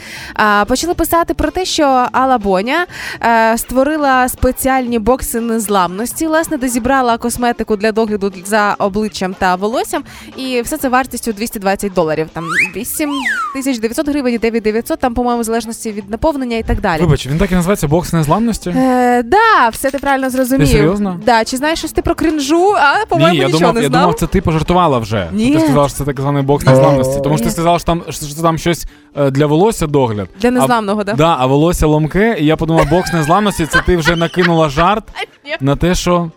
Почали 0.66 0.94
писати 0.94 1.34
про 1.34 1.50
те, 1.50 1.64
що 1.64 2.06
Алла 2.12 2.38
Боня 2.38 2.86
е, 3.22 3.58
створила 3.58 4.28
спеціальні 4.28 4.98
бокси 4.98 5.40
незламності, 5.40 6.26
власне, 6.26 6.56
де 6.56 6.68
зібрала 6.68 7.18
косметику 7.18 7.76
для 7.76 7.92
догляду 7.92 8.32
за 8.44 8.76
обличчям 8.78 9.34
та 9.38 9.54
волоссям, 9.54 10.02
і 10.36 10.60
все 10.60 10.76
це 10.76 10.88
вартістю 10.88 11.32
220 11.32 11.92
доларів. 11.92 12.28
Там 12.32 12.44
8 12.76 13.10
тисяч 13.54 13.78
900 13.78 14.08
гривень, 14.08 14.34
і 14.34 14.38
9 14.38 14.62
900, 14.62 14.98
там, 14.98 15.14
по-моєму, 15.14 15.40
в 15.42 15.44
залежності 15.44 15.92
від 15.92 16.10
наповнення 16.10 16.56
і 16.56 16.62
так 16.62 16.80
далі. 16.80 17.00
Вибач, 17.00 17.26
він 17.26 17.38
так 17.38 17.52
і 17.52 17.54
називається 17.54 17.88
бокс 17.88 18.12
незламності? 18.12 18.70
Е, 18.76 19.22
да, 19.22 19.68
все 19.72 19.90
ти 19.90 19.98
правильно 19.98 20.30
зрозумів. 20.30 20.66
Ти 20.66 20.72
серйозно? 20.72 21.20
Да, 21.26 21.44
чи 21.44 21.56
знаєш 21.56 21.78
щось 21.78 21.92
ти 21.92 22.02
про 22.02 22.14
крінжу? 22.14 22.74
А 22.76 23.06
по-моєму, 23.06 23.32
Ні, 23.34 23.40
я 23.40 23.46
нічого 23.46 23.60
думав, 23.60 23.74
не 23.74 23.82
я 23.82 23.88
думав, 23.88 24.14
це 24.14 24.26
ти 24.26 24.40
пожартувала 24.40 24.98
вже. 24.98 25.28
Ні. 25.32 25.52
Ти 25.54 25.60
сказала, 25.60 25.88
що 25.88 25.98
це 25.98 26.04
так 26.04 26.20
званий 26.20 26.42
бокс 26.42 26.66
незламності. 26.66 27.07
Тому 27.22 27.36
що 27.36 27.44
ти 27.44 27.50
сказала, 27.50 27.78
що 27.78 27.86
там 27.86 28.02
що 28.10 28.42
там 28.42 28.58
щось 28.58 28.86
е, 29.16 29.30
для 29.30 29.46
волосся 29.46 29.86
догляд. 29.86 30.28
Для 30.40 30.50
незламного, 30.50 31.04
да? 31.04 31.12
Да, 31.12 31.36
а 31.38 31.46
волосся 31.46 31.86
ломке, 31.86 32.36
і 32.40 32.46
я 32.46 32.56
подумав, 32.56 32.88
бокс 32.90 33.12
незламності, 33.12 33.66
це 33.66 33.82
ти 33.86 33.96
вже 33.96 34.16
накинула 34.16 34.68
жарт 34.68 35.04
на 35.60 35.76
те, 35.76 35.94
що 35.94 36.30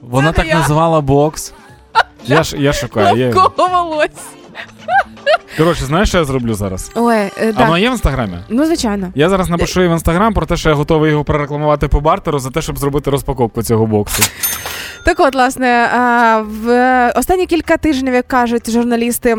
вона 0.00 0.32
Це 0.32 0.42
так 0.42 0.54
називала 0.54 1.00
бокс. 1.00 1.52
Я 2.26 2.42
ж 2.42 2.56
я 2.56 2.72
шукаю. 2.72 3.16
Я... 3.18 3.48
Волосся. 3.58 4.10
Коротше, 5.56 5.84
знаєш, 5.84 6.08
що 6.08 6.18
я 6.18 6.24
зроблю 6.24 6.54
зараз? 6.54 6.90
Ой, 6.94 7.16
е, 7.16 7.30
А 7.38 7.52
да. 7.52 7.64
воно 7.64 7.78
є 7.78 7.88
в 7.88 7.92
інстаграмі? 7.92 8.38
Ну, 8.48 8.66
звичайно. 8.66 9.08
Я 9.14 9.28
зараз 9.28 9.48
напишу 9.48 9.82
їй 9.82 9.88
в 9.88 9.92
інстаграм 9.92 10.34
про 10.34 10.46
те, 10.46 10.56
що 10.56 10.68
я 10.68 10.74
готовий 10.74 11.10
його 11.10 11.24
прорекламувати 11.24 11.88
по 11.88 12.00
бартеру 12.00 12.38
за 12.38 12.50
те, 12.50 12.62
щоб 12.62 12.78
зробити 12.78 13.10
розпаковку 13.10 13.62
цього 13.62 13.86
боксу. 13.86 14.22
Так 15.04 15.20
от, 15.20 15.34
власне, 15.34 15.88
в 16.62 17.12
останні 17.16 17.46
кілька 17.46 17.76
тижнів, 17.76 18.14
як 18.14 18.28
кажуть 18.28 18.70
журналісти, 18.70 19.36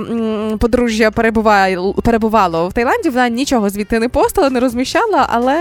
подружжя 0.59 1.11
перебуває, 1.11 1.79
перебувало 2.03 2.67
в 2.67 2.73
Таїланді. 2.73 3.09
Вона 3.09 3.29
нічого 3.29 3.69
звідти 3.69 3.99
не 3.99 4.09
постила, 4.09 4.49
не 4.49 4.59
розміщала, 4.59 5.27
але 5.31 5.55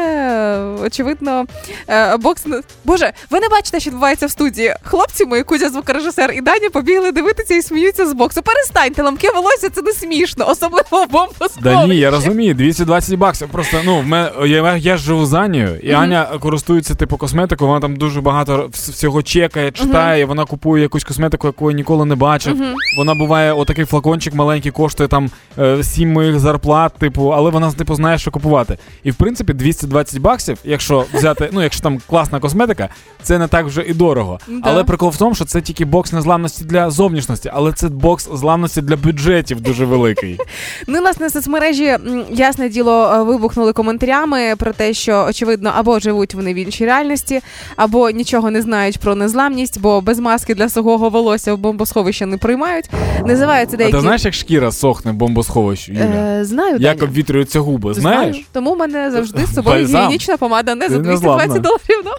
очевидно, 0.85 1.45
е, 1.88 2.17
бокс 2.17 2.47
Боже, 2.85 3.12
ви 3.31 3.40
не 3.40 3.49
бачите, 3.49 3.81
що 3.81 3.90
відбувається 3.90 4.27
в 4.27 4.31
студії. 4.31 4.75
Хлопці 4.83 5.25
мої, 5.25 5.43
Кузя, 5.43 5.69
звукорежисер 5.69 6.33
і 6.33 6.40
Даня 6.40 6.71
побігли 6.73 7.12
дивитися 7.12 7.55
і 7.55 7.62
сміються 7.62 8.07
з 8.07 8.12
боксу. 8.12 8.43
Перестаньте, 8.43 9.03
ламки 9.03 9.29
волосся, 9.35 9.71
це 9.71 9.83
не 9.83 9.93
смішно, 9.93 10.49
особливо 10.49 11.05
в 11.05 11.11
бомбосховищі. 11.11 11.61
Да 11.62 11.87
ні, 11.87 11.97
я 11.97 12.11
розумію, 12.11 12.55
220 12.55 13.19
баксів. 13.19 13.49
Просто 13.49 13.77
ну 13.85 13.99
в 13.99 14.07
мене 14.07 14.31
я, 14.47 14.77
я 14.77 14.97
ж 14.97 15.05
живу 15.05 15.27
з 15.27 15.35
Анією, 15.35 15.79
і 15.83 15.93
Аня 15.93 16.29
користується 16.40 16.95
типу 16.95 17.17
косметикою. 17.17 17.69
Вона 17.69 17.81
там 17.81 17.97
дуже 17.97 18.21
багато 18.21 18.69
всього 18.73 19.23
чекає, 19.23 19.71
читає. 19.71 19.94
І 19.95 20.25
Вона 20.25 20.45
купує 20.45 20.83
якусь 20.83 21.05
косметику, 21.05 21.47
яку 21.47 21.71
я 21.71 21.77
ніколи 21.77 22.05
не 22.05 22.15
бачив. 22.15 22.63
Вона 22.99 23.15
буває, 23.15 23.53
отакий 23.53 23.85
флакончик 23.85 24.35
маленький, 24.35 24.73
коштує 24.73 25.09
там 25.09 25.31
е, 25.59 25.83
сім 25.83 26.13
моїх 26.13 26.39
зарплат, 26.39 26.93
типу, 26.99 27.29
але 27.29 27.51
вона 27.51 27.73
типу 27.73 27.95
знає, 27.95 28.19
що 28.19 28.31
купувати. 28.31 28.79
І 29.03 29.11
в 29.11 29.15
принципі 29.15 29.53
220 29.53 30.21
баксів, 30.21 30.59
якщо 30.65 31.05
взяти, 31.15 31.51
ну 31.53 31.63
якщо 31.63 31.83
там 31.83 32.01
класна 32.11 32.41
косметика, 32.41 32.89
це 33.23 33.39
не 33.39 33.49
так 33.49 33.67
вже 33.67 33.83
і 33.83 33.95
дорого. 33.95 34.39
Але 34.63 34.85
прикол 34.85 35.11
в 35.11 35.17
тому, 35.17 35.35
що 35.35 35.45
це 35.45 35.61
тільки 35.61 35.85
бокс 35.85 36.13
незламності 36.13 36.65
для 36.65 36.91
зовнішності, 36.91 37.51
але 37.55 37.73
це 37.73 37.89
бокс 37.89 38.29
зламності 38.33 38.81
для 38.83 38.97
бюджетів 38.97 39.61
дуже 39.61 39.85
великий. 39.85 40.39
Ну, 40.87 41.01
власне, 41.01 41.31
соцмережі, 41.31 41.97
ясне 42.31 42.69
діло, 42.69 43.13
е, 43.15 43.23
вибухнули 43.23 43.73
коментарями 43.73 44.57
про 44.57 44.73
те, 44.73 44.95
що 44.95 45.27
очевидно 45.29 45.73
або 45.77 45.99
живуть 45.99 46.35
вони 46.35 46.55
в 46.55 46.57
іншій 46.57 46.87
реальності, 46.87 47.41
або 47.77 48.11
нічого 48.11 48.51
не 48.51 48.63
знають 48.63 48.99
про 48.99 49.15
незламність, 49.15 49.81
бо 49.85 50.01
без 50.01 50.18
маски 50.18 50.55
для 50.55 50.68
сухого 50.68 51.11
волосся 51.11 51.55
в 51.55 51.59
бомбосховище 51.59 52.27
не 52.27 52.37
приймають. 52.37 52.90
Називаються 53.27 53.77
А 53.81 53.90
ти 53.90 54.01
знаєш, 54.01 54.25
як 54.25 54.35
шкіра 54.35 54.73
сохне 54.73 55.12
в 55.12 55.14
бомбосховищі, 55.14 55.92
Юля? 55.92 56.05
Е, 56.05 56.44
знаю, 56.44 56.77
Як 56.81 56.99
Даня. 56.99 57.09
обвітрюються 57.11 57.61
губи, 57.61 57.94
Знаю. 57.94 58.35
Тому 58.53 58.75
в 58.75 58.79
мене 58.79 59.11
завжди 59.11 59.47
з 59.47 59.55
собою 59.55 59.87
гігієнічна 59.87 60.37
помада 60.37 60.75
не 60.75 60.88
за 60.88 60.97
Ти 60.97 61.03
220 61.03 61.49
незламна. 61.49 61.62
доларів. 61.62 62.03
Ну. 62.05 62.11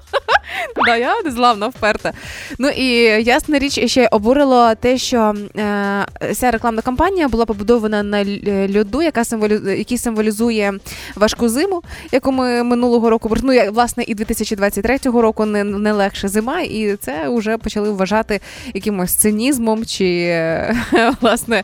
Да, 0.85 0.95
я 0.95 1.21
незламна 1.25 1.67
вперта. 1.67 2.11
Ну 2.59 2.69
і 2.69 2.85
ясна 3.23 3.59
річ 3.59 3.89
ще 3.91 4.07
обурило 4.07 4.75
те, 4.75 4.97
що 4.97 5.33
е, 5.57 6.05
ця 6.33 6.51
рекламна 6.51 6.81
кампанія 6.81 7.27
була 7.27 7.45
побудована 7.45 8.03
на 8.03 8.21
е, 8.21 8.69
льоду, 8.77 9.01
яка 9.01 9.25
символю, 9.25 9.69
який 9.77 9.97
символізує 9.97 10.73
важку 11.15 11.49
зиму, 11.49 11.81
яку 12.11 12.31
ми 12.31 12.63
минулого 12.63 13.09
року 13.09 13.35
ну, 13.43 13.53
я, 13.53 13.71
власне, 13.71 14.03
і 14.07 14.15
2023 14.15 14.97
року 15.03 15.45
не, 15.45 15.63
не 15.63 15.91
легша 15.91 16.27
зима, 16.27 16.61
і 16.61 16.95
це 16.95 17.29
вже 17.29 17.54
почали 17.57 17.89
вважати 17.89 18.39
якимось 18.73 19.13
цинізмом 19.13 19.85
чи 19.85 20.35
власне 21.21 21.63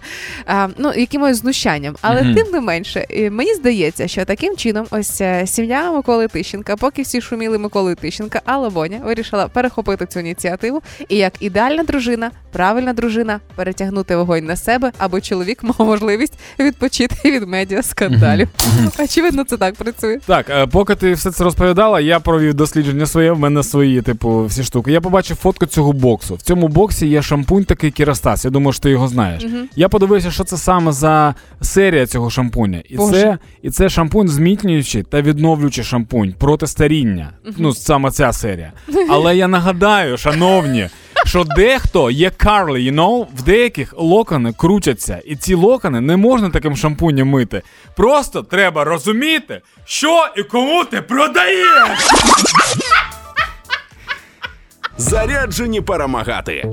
ну, 0.77 0.93
якимось 0.93 1.37
знущанням. 1.37 1.95
Але 2.01 2.23
Мгм. 2.23 2.35
тим 2.35 2.47
не 2.51 2.61
менше, 2.61 3.07
мені 3.31 3.53
здається, 3.53 4.07
що 4.07 4.25
таким 4.25 4.57
чином 4.57 4.85
ось 4.91 5.21
е, 5.21 5.47
сім'я 5.47 5.91
Миколи 5.91 6.27
Тищенка, 6.27 6.75
поки 6.75 7.01
всі 7.01 7.21
шуміли 7.21 7.57
Миколи 7.57 7.95
Тищенка, 7.95 8.41
Алла 8.45 8.69
Боня 8.69 9.01
вирішила 9.05 9.47
перехопити 9.47 10.05
цю 10.05 10.19
ініціативу 10.19 10.81
і 11.09 11.17
як 11.17 11.33
ідеальна 11.39 11.83
дружина, 11.83 12.31
правильна 12.51 12.93
дружина, 12.93 13.39
перетягнути 13.55 14.15
вогонь 14.15 14.45
на 14.45 14.55
себе, 14.55 14.91
аби 14.97 15.21
чоловік 15.21 15.63
мав 15.63 15.75
можливість 15.79 16.33
відпочити 16.59 17.31
від 17.31 17.47
медіа 17.47 17.83
скандалів. 17.83 18.47
Очевидно, 18.99 19.43
це 19.43 19.57
так 19.57 19.75
працює. 19.75 20.19
Так, 20.25 20.49
е, 20.49 20.67
поки 20.67 20.95
ти 20.95 21.13
все 21.13 21.31
це 21.31 21.43
розповідала, 21.43 21.99
я 21.99 22.19
провів 22.19 22.53
дослідження 22.53 23.05
своє, 23.05 23.31
в 23.31 23.39
мене 23.39 23.63
свої, 23.63 24.01
типу, 24.01 24.45
всі 24.45 24.63
штуки. 24.63 24.91
Я 24.91 25.01
побачив 25.01 25.37
фотку 25.37 25.65
цього 25.65 25.80
боксу. 25.93 26.35
В 26.35 26.41
цьому 26.41 26.67
боксі 26.67 27.07
є 27.07 27.21
шампунь 27.21 27.63
такий 27.65 27.91
Кірастас. 27.91 28.45
Я 28.45 28.51
думаю, 28.51 28.73
що 28.73 28.81
ти 28.81 28.89
його 28.89 29.07
знаєш. 29.07 29.43
Мгм. 29.43 29.69
Я 29.75 29.89
подивився, 29.89 30.31
що 30.31 30.43
це 30.43 30.57
саме 30.57 30.91
за 30.91 31.35
серія 31.61 32.07
цього 32.07 32.29
шампуня. 32.29 32.81
І 32.89 32.97
Боже. 32.97 33.11
це, 33.13 33.37
і 33.61 33.69
це 33.69 33.89
шампунь 33.89 34.27
змітнюючий 34.27 35.03
та 35.03 35.21
відновлюючий 35.21 35.83
шампунь 35.83 36.33
проти 36.39 36.67
старіння. 36.67 37.29
Ну, 37.57 37.73
саме 37.73 38.11
ця 38.11 38.33
серія. 38.33 38.71
Але 39.09 39.35
я 39.37 39.47
нагадаю, 39.47 40.17
шановні. 40.17 40.89
Що 41.25 41.43
дехто 41.43 42.11
є 42.11 42.29
Карлі, 42.29 42.91
you 42.91 42.95
know, 42.95 43.25
в 43.37 43.43
деяких 43.43 43.93
локони 43.97 44.53
крутяться, 44.57 45.21
і 45.25 45.35
ці 45.35 45.53
локони 45.55 46.01
не 46.01 46.17
можна 46.17 46.49
таким 46.49 46.75
шампунем 46.77 47.27
мити. 47.27 47.61
Просто 47.95 48.43
треба 48.43 48.83
розуміти, 48.83 49.61
що 49.85 50.27
і 50.37 50.43
кому 50.43 50.85
ти 50.85 51.01
продаєш. 51.01 51.99
Заряджені 55.01 55.81
перемагати. 55.81 56.71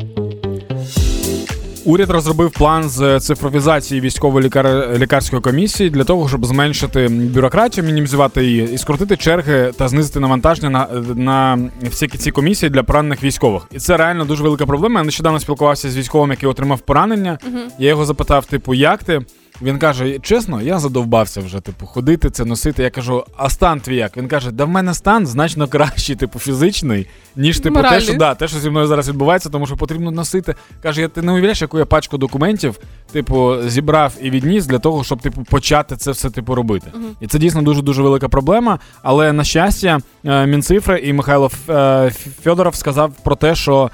Уряд 1.85 2.11
розробив 2.11 2.51
план 2.51 2.89
з 2.89 3.21
цифровізації 3.21 4.01
військово-лікарської 4.01 5.43
комісії 5.43 5.91
для 5.91 6.05
того, 6.05 6.29
щоб 6.29 6.47
зменшити 6.47 7.09
бюрократію, 7.09 7.87
мінімізувати 7.87 8.45
її 8.45 8.73
і 8.73 8.79
скоротити 8.79 9.17
черги 9.17 9.73
та 9.77 9.89
знизити 9.89 10.21
навантаження 10.21 10.71
на, 10.71 10.89
на 11.15 11.71
всі 11.83 12.09
ці 12.09 12.31
комісії 12.31 12.71
для 12.71 12.83
поранених 12.83 13.23
військових. 13.23 13.63
І 13.73 13.79
це 13.79 13.97
реально 13.97 14.25
дуже 14.25 14.43
велика 14.43 14.67
проблема. 14.67 15.01
Я 15.01 15.05
нещодавно 15.05 15.41
спілкувався 15.41 15.91
з 15.91 15.97
військовим, 15.97 16.31
який 16.31 16.49
отримав 16.49 16.81
поранення. 16.81 17.39
Я 17.79 17.89
його 17.89 18.05
запитав, 18.05 18.47
типу, 18.47 18.75
як 18.75 19.05
ти? 19.05 19.21
Він 19.63 19.79
каже: 19.79 20.19
чесно, 20.19 20.63
я 20.63 20.79
задовбався 20.79 21.41
вже, 21.41 21.61
типу, 21.61 21.87
ходити, 21.87 22.31
це 22.31 22.45
носити. 22.45 22.83
Я 22.83 22.91
кажу, 22.91 23.25
а 23.37 23.51
стан 23.51 23.81
твій 23.81 23.97
як? 23.97 24.17
Він 24.17 24.29
каже, 24.29 24.51
да 24.51 24.65
в 24.65 24.69
мене 24.69 24.95
стан 24.95 25.27
значно 25.27 25.69
кращий, 25.69 26.17
типу, 26.17 26.39
фізичний, 26.39 27.07
ніж 27.37 27.61
типу 27.61 27.75
те, 27.83 28.01
що 28.01 28.15
да, 28.15 28.35
те, 28.35 28.49
що 28.49 28.59
зі 28.59 28.71
мною 28.71 28.87
зараз 28.87 29.09
відбувається, 29.09 29.49
тому 29.51 29.67
що 29.67 29.77
потрібно 29.77 30.11
носити. 30.11 30.55
Каже, 30.83 31.01
я 31.01 31.09
ти 31.09 31.23
не 31.23 31.33
уявляєш, 31.33 31.63
яку 31.63 31.79
я 31.79 31.85
пачку 31.85 32.19
документів, 32.19 32.79
типу, 33.13 33.57
зібрав 33.67 34.13
і 34.23 34.31
відніс 34.31 34.67
для 34.67 34.79
того, 34.79 35.05
щоб 35.05 35.21
типу 35.21 35.45
почати 35.45 35.97
це 35.97 36.11
все 36.11 36.31
типу 36.31 36.55
робити. 36.55 36.91
І 37.21 37.27
це 37.27 37.39
дійсно 37.39 37.63
дуже 37.63 37.83
дуже 37.83 38.03
велика 38.03 38.29
проблема. 38.29 38.79
Але 39.03 39.33
на 39.33 39.45
щастя, 39.45 39.99
е, 40.25 40.47
Мінцифри 40.47 41.01
і 41.01 41.13
Михайло 41.13 41.47
Ф- 41.47 41.71
е, 41.71 42.73
сказав 42.73 43.13
про 43.23 43.37
те, 43.37 43.55
що 43.55 43.91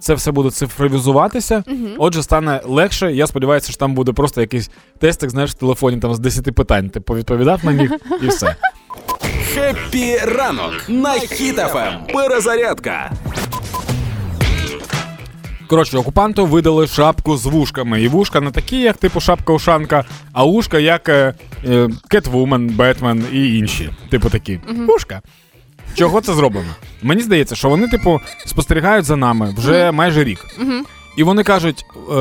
це 0.00 0.14
все 0.14 0.30
буде 0.32 0.50
цифровізуватися. 0.50 1.64
Отже, 1.98 2.22
стане 2.22 2.60
легше. 2.64 3.12
Я 3.12 3.26
сподіваюся, 3.26 3.68
що 3.68 3.78
там 3.78 3.94
буде 3.94 4.12
просто 4.12 4.40
якийсь 4.40 4.70
тестик, 4.98 5.30
знаєш, 5.30 5.50
в 5.50 5.54
телефоні 5.54 5.96
там 5.96 6.14
з 6.14 6.18
10 6.18 6.54
питань. 6.54 6.90
Ти 6.90 7.00
повідповідав 7.00 7.64
на 7.64 7.72
них 7.72 7.92
і 8.22 8.26
все. 8.26 8.56
Хеппі 9.54 10.16
ранок 10.18 10.84
на 10.88 11.12
Хіт-ФМ. 11.12 11.92
Перезарядка. 12.12 13.12
Коротше, 15.68 15.98
окупанту 15.98 16.46
видали 16.46 16.86
шапку 16.86 17.36
з 17.36 17.46
вушками. 17.46 18.02
І 18.02 18.08
вушка 18.08 18.40
не 18.40 18.50
такі, 18.50 18.80
як 18.80 18.96
типу 18.96 19.18
шапка-ушанка, 19.20 20.04
а 20.32 20.44
ушка 20.44 20.78
як 20.78 21.08
е, 21.08 21.34
е, 21.68 21.88
Кетвумен, 22.08 22.68
Бетмен 22.68 23.24
і 23.32 23.58
інші. 23.58 23.90
Типу 24.10 24.30
такі. 24.30 24.60
Вушка. 24.86 25.22
Чого 25.96 26.20
це 26.20 26.34
зроблено? 26.34 26.68
Мені 27.02 27.22
здається, 27.22 27.54
що 27.56 27.68
вони, 27.68 27.88
типу, 27.88 28.20
спостерігають 28.46 29.04
за 29.04 29.16
нами 29.16 29.54
вже 29.58 29.92
майже 29.92 30.24
рік. 30.24 30.46
І 31.16 31.22
вони 31.22 31.42
кажуть: 31.42 31.86
е, 32.10 32.12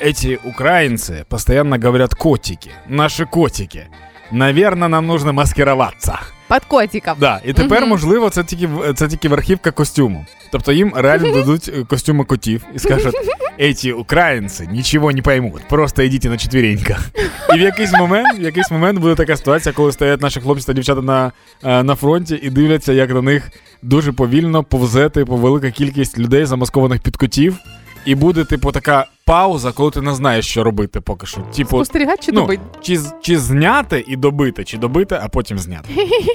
эти 0.00 0.38
українці 0.44 1.24
постійно 1.28 1.76
говорять 1.84 2.14
котики, 2.14 2.70
наші 2.88 3.24
котики. 3.24 3.86
Наверное, 4.32 4.88
нам 4.88 5.06
нужно 5.06 5.32
маскироваться. 5.32 6.18
Під 6.52 6.64
котиком. 6.64 7.14
Да, 7.20 7.40
і 7.44 7.52
тепер, 7.52 7.86
можливо, 7.86 8.30
це 8.30 8.44
тільки 8.44 8.66
в- 8.66 8.94
це 8.94 9.08
тільки 9.08 9.28
верхівка 9.28 9.70
костюму. 9.70 10.26
Тобто 10.52 10.72
їм 10.72 10.92
реально 10.96 11.32
дадуть 11.34 11.70
е, 11.78 11.84
костюми 11.84 12.24
котів 12.24 12.64
і 12.74 12.78
скажуть: 12.78 13.14
эти 13.60 13.92
українці 13.92 14.68
нічого 14.72 15.12
не 15.12 15.22
поймуть, 15.22 15.68
просто 15.68 16.02
йдіть 16.02 16.24
на 16.24 16.36
четвіреньках. 16.36 17.08
І 17.54 17.58
в 17.58 17.60
якийсь 17.60 17.92
момент, 17.92 18.38
в 18.38 18.42
якийсь 18.42 18.70
момент 18.70 18.98
буде 18.98 19.14
така 19.14 19.36
ситуація, 19.36 19.72
коли 19.72 19.92
стоять 19.92 20.20
наші 20.22 20.40
хлопці 20.40 20.66
та 20.66 20.72
дівчата 20.72 21.02
на, 21.02 21.32
е, 21.64 21.82
на 21.82 21.94
фронті 21.94 22.40
і 22.42 22.50
дивляться, 22.50 22.92
як 22.92 23.10
на 23.14 23.22
них 23.22 23.50
дуже 23.82 24.12
повільно 24.12 24.64
повзе 24.64 25.08
типу 25.08 25.36
велика 25.36 25.70
кількість 25.70 26.18
людей, 26.18 26.44
замаскованих 26.44 27.00
під 27.00 27.16
котів. 27.16 27.56
І 28.04 28.14
буде, 28.14 28.44
типу, 28.44 28.72
така 28.72 29.06
пауза, 29.32 29.72
коли 29.72 29.90
ти 29.90 30.00
не 30.00 30.14
знаєш, 30.14 30.46
що 30.46 30.64
робити 30.64 31.00
поки 31.00 31.26
що. 31.26 31.40
Типу, 31.40 31.76
Спостерігати 31.76 32.22
чи 32.22 32.32
ну, 32.32 32.40
добить? 32.40 32.60
чи, 32.80 32.98
чи 33.22 33.38
зняти 33.38 34.04
і 34.08 34.16
добити, 34.16 34.64
чи 34.64 34.78
добити, 34.78 35.18
а 35.22 35.28
потім 35.28 35.58
зняти. 35.58 35.88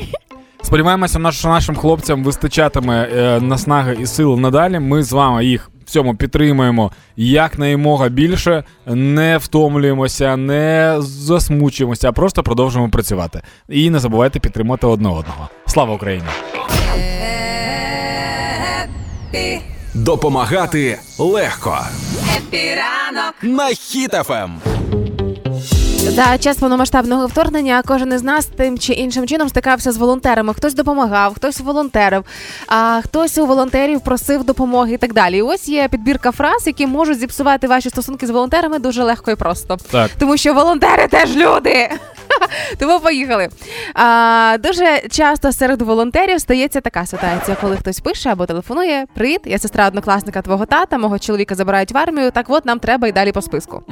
Сподіваємося, 0.61 1.31
що 1.31 1.47
нашим 1.47 1.75
хлопцям 1.75 2.23
вистачатиме 2.23 3.09
е, 3.15 3.41
наснаги 3.41 3.97
і 3.99 4.05
сил 4.05 4.39
надалі. 4.39 4.79
Ми 4.79 5.03
з 5.03 5.11
вами 5.11 5.45
їх 5.45 5.71
в 5.85 5.89
цьому 5.89 6.15
підтримуємо 6.15 6.91
якнаймога 7.17 8.09
більше, 8.09 8.63
не 8.85 9.37
втомлюємося, 9.37 10.37
не 10.37 10.95
засмучуємося, 10.99 12.09
а 12.09 12.11
просто 12.11 12.43
продовжуємо 12.43 12.91
працювати. 12.91 13.41
І 13.69 13.89
не 13.89 13.99
забувайте 13.99 14.39
підтримати 14.39 14.87
одне 14.87 15.09
одного. 15.09 15.49
Слава 15.65 15.93
Україні! 15.93 16.25
Допомагати 19.97 20.99
легко. 21.17 21.79
Хеппі 22.37 22.85
ранок. 22.85 23.33
На 23.41 23.67
Хіт-ФМ. 23.67 24.61
За 26.07 26.37
час 26.37 26.57
повномасштабного 26.57 27.27
вторгнення 27.27 27.81
кожен 27.85 28.13
із 28.13 28.23
нас 28.23 28.45
тим 28.45 28.77
чи 28.77 28.93
іншим 28.93 29.27
чином 29.27 29.49
стикався 29.49 29.91
з 29.91 29.97
волонтерами. 29.97 30.53
Хтось 30.53 30.73
допомагав, 30.73 31.33
хтось 31.35 31.59
волонтерив, 31.59 32.25
а 32.67 33.01
хтось 33.03 33.37
у 33.37 33.45
волонтерів 33.45 34.01
просив 34.01 34.43
допомоги 34.43 34.93
і 34.93 34.97
так 34.97 35.13
далі. 35.13 35.37
І 35.37 35.41
ось 35.41 35.69
є 35.69 35.87
підбірка 35.87 36.31
фраз, 36.31 36.67
які 36.67 36.87
можуть 36.87 37.19
зіпсувати 37.19 37.67
ваші 37.67 37.89
стосунки 37.89 38.27
з 38.27 38.29
волонтерами 38.29 38.79
дуже 38.79 39.03
легко 39.03 39.31
і 39.31 39.35
просто. 39.35 39.77
Так. 39.91 40.11
Тому 40.19 40.37
що 40.37 40.53
волонтери 40.53 41.07
теж 41.07 41.35
люди. 41.35 41.89
Тому 42.79 42.99
поїхали. 42.99 43.49
А, 43.93 44.57
дуже 44.59 45.01
часто 45.11 45.51
серед 45.51 45.81
волонтерів 45.81 46.41
стається 46.41 46.81
така 46.81 47.05
ситуація, 47.05 47.57
коли 47.61 47.77
хтось 47.77 47.99
пише 47.99 48.29
або 48.29 48.45
телефонує: 48.45 49.05
Привіт, 49.13 49.41
я 49.45 49.59
сестра 49.59 49.87
однокласника 49.87 50.41
твого 50.41 50.65
тата, 50.65 50.97
мого 50.97 51.19
чоловіка 51.19 51.55
забирають 51.55 51.91
в 51.91 51.97
армію. 51.97 52.31
Так 52.31 52.45
от 52.49 52.65
нам 52.65 52.79
треба 52.79 53.07
і 53.07 53.11
далі 53.11 53.31
по 53.31 53.41
списку. 53.41 53.83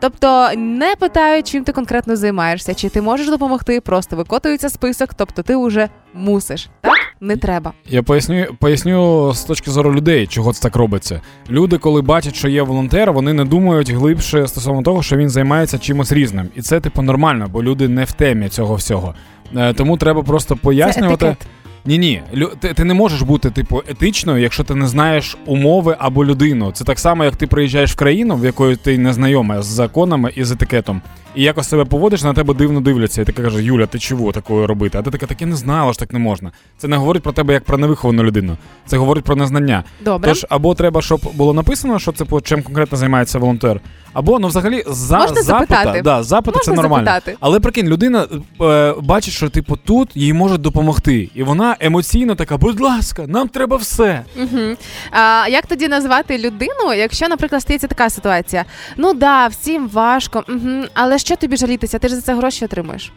Тобто 0.00 0.50
не 0.56 0.96
питають, 0.96 1.53
чим 1.54 1.64
ти 1.64 1.72
конкретно 1.72 2.16
займаєшся, 2.16 2.74
чи 2.74 2.88
ти 2.88 3.00
можеш 3.00 3.28
допомогти, 3.28 3.80
просто 3.80 4.16
викотується 4.16 4.68
список, 4.68 5.14
тобто 5.14 5.42
ти 5.42 5.56
вже 5.56 5.88
мусиш. 6.14 6.68
Так 6.80 6.96
не 7.20 7.36
треба. 7.36 7.72
Я 7.88 8.02
поясню, 8.02 8.46
поясню 8.58 9.32
з 9.34 9.44
точки 9.44 9.70
зору 9.70 9.94
людей, 9.94 10.26
чого 10.26 10.52
це 10.52 10.62
так 10.62 10.76
робиться. 10.76 11.20
Люди, 11.50 11.78
коли 11.78 12.02
бачать, 12.02 12.34
що 12.34 12.48
є 12.48 12.62
волонтер, 12.62 13.12
вони 13.12 13.32
не 13.32 13.44
думають 13.44 13.90
глибше 13.90 14.48
стосовно 14.48 14.82
того, 14.82 15.02
що 15.02 15.16
він 15.16 15.30
займається 15.30 15.78
чимось 15.78 16.12
різним. 16.12 16.48
І 16.54 16.62
це 16.62 16.80
типу 16.80 17.02
нормально, 17.02 17.46
бо 17.52 17.62
люди 17.62 17.88
не 17.88 18.04
в 18.04 18.12
темі 18.12 18.48
цього 18.48 18.74
всього. 18.74 19.14
Е, 19.56 19.74
Тому 19.74 19.96
треба 19.96 20.22
просто 20.22 20.56
пояснювати. 20.56 21.26
етикет. 21.26 21.48
Ні, 21.86 21.98
ні, 21.98 22.22
ти, 22.60 22.74
ти 22.74 22.84
не 22.84 22.94
можеш 22.94 23.22
бути 23.22 23.50
типу 23.50 23.82
етичною, 23.88 24.42
якщо 24.42 24.64
ти 24.64 24.74
не 24.74 24.86
знаєш 24.88 25.36
умови 25.46 25.96
або 25.98 26.24
людину. 26.24 26.72
Це 26.72 26.84
так 26.84 26.98
само, 26.98 27.24
як 27.24 27.36
ти 27.36 27.46
приїжджаєш 27.46 27.92
в 27.92 27.96
країну, 27.96 28.36
в 28.36 28.44
якої 28.44 28.76
ти 28.76 28.98
не 28.98 29.12
знайома 29.12 29.62
з 29.62 29.66
законами 29.66 30.32
і 30.36 30.44
з 30.44 30.52
етикетом, 30.52 31.02
і 31.34 31.42
якось 31.42 31.68
себе 31.68 31.84
поводиш, 31.84 32.22
на 32.22 32.32
тебе 32.34 32.54
дивно 32.54 32.80
дивляться. 32.80 33.22
І 33.22 33.24
ти 33.24 33.32
каже, 33.32 33.62
Юля, 33.62 33.86
ти 33.86 33.98
чого 33.98 34.32
такое 34.32 34.66
робити? 34.66 34.98
А 34.98 35.02
ти 35.02 35.10
така, 35.10 35.26
так 35.26 35.40
я 35.40 35.46
не 35.46 35.56
знала, 35.56 35.92
що 35.92 36.00
так 36.00 36.12
не 36.12 36.18
можна. 36.18 36.50
Це 36.78 36.88
не 36.88 36.96
говорить 36.96 37.22
про 37.22 37.32
тебе 37.32 37.54
як 37.54 37.64
про 37.64 37.78
невиховану 37.78 38.22
людину. 38.22 38.56
Це 38.86 38.96
говорить 38.96 39.24
про 39.24 39.36
незнання. 39.36 39.84
Добре. 40.04 40.28
Тож 40.30 40.46
або 40.48 40.74
треба, 40.74 41.02
щоб 41.02 41.20
було 41.34 41.52
написано, 41.54 41.98
що 41.98 42.12
це 42.12 42.24
по 42.24 42.40
чим 42.40 42.62
конкретно 42.62 42.98
займається 42.98 43.38
волонтер. 43.38 43.80
Або 44.12 44.38
ну 44.38 44.48
взагалі 44.48 44.84
за 44.86 45.18
Можна 45.18 45.42
запита, 45.42 45.74
запитати? 45.74 46.02
да, 46.02 46.22
запити 46.22 46.58
Можна 46.58 46.74
це 46.74 46.82
нормально. 46.82 47.06
запитати. 47.06 47.36
Але 47.40 47.60
прикинь, 47.60 47.88
людина 47.88 48.26
е, 48.60 48.94
бачить, 49.02 49.34
що 49.34 49.48
типу 49.48 49.76
тут 49.76 50.16
їй 50.16 50.32
можуть 50.32 50.60
допомогти, 50.60 51.30
і 51.34 51.42
вона 51.42 51.73
емоційно 51.80 52.34
така, 52.34 52.56
будь 52.56 52.80
ласка, 52.80 53.24
нам 53.26 53.48
треба 53.48 53.76
все. 53.76 54.24
Угу. 54.36 54.76
А 55.10 55.46
як 55.50 55.66
тоді 55.66 55.88
назвати 55.88 56.38
людину, 56.38 56.94
якщо, 56.96 57.28
наприклад, 57.28 57.62
стається 57.62 57.86
така 57.86 58.10
ситуація? 58.10 58.64
Ну 58.96 59.14
да, 59.14 59.46
всім 59.46 59.88
важко, 59.88 60.44
угу. 60.48 60.84
але 60.94 61.18
що 61.18 61.36
тобі 61.36 61.56
жалітися? 61.56 61.98
Ти 61.98 62.08
ж 62.08 62.14
за 62.14 62.20
це 62.20 62.34
гроші 62.34 62.64
отримуєш. 62.64 63.12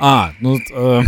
А, 0.00 0.28
ну 0.40 0.58
е, 0.76 1.04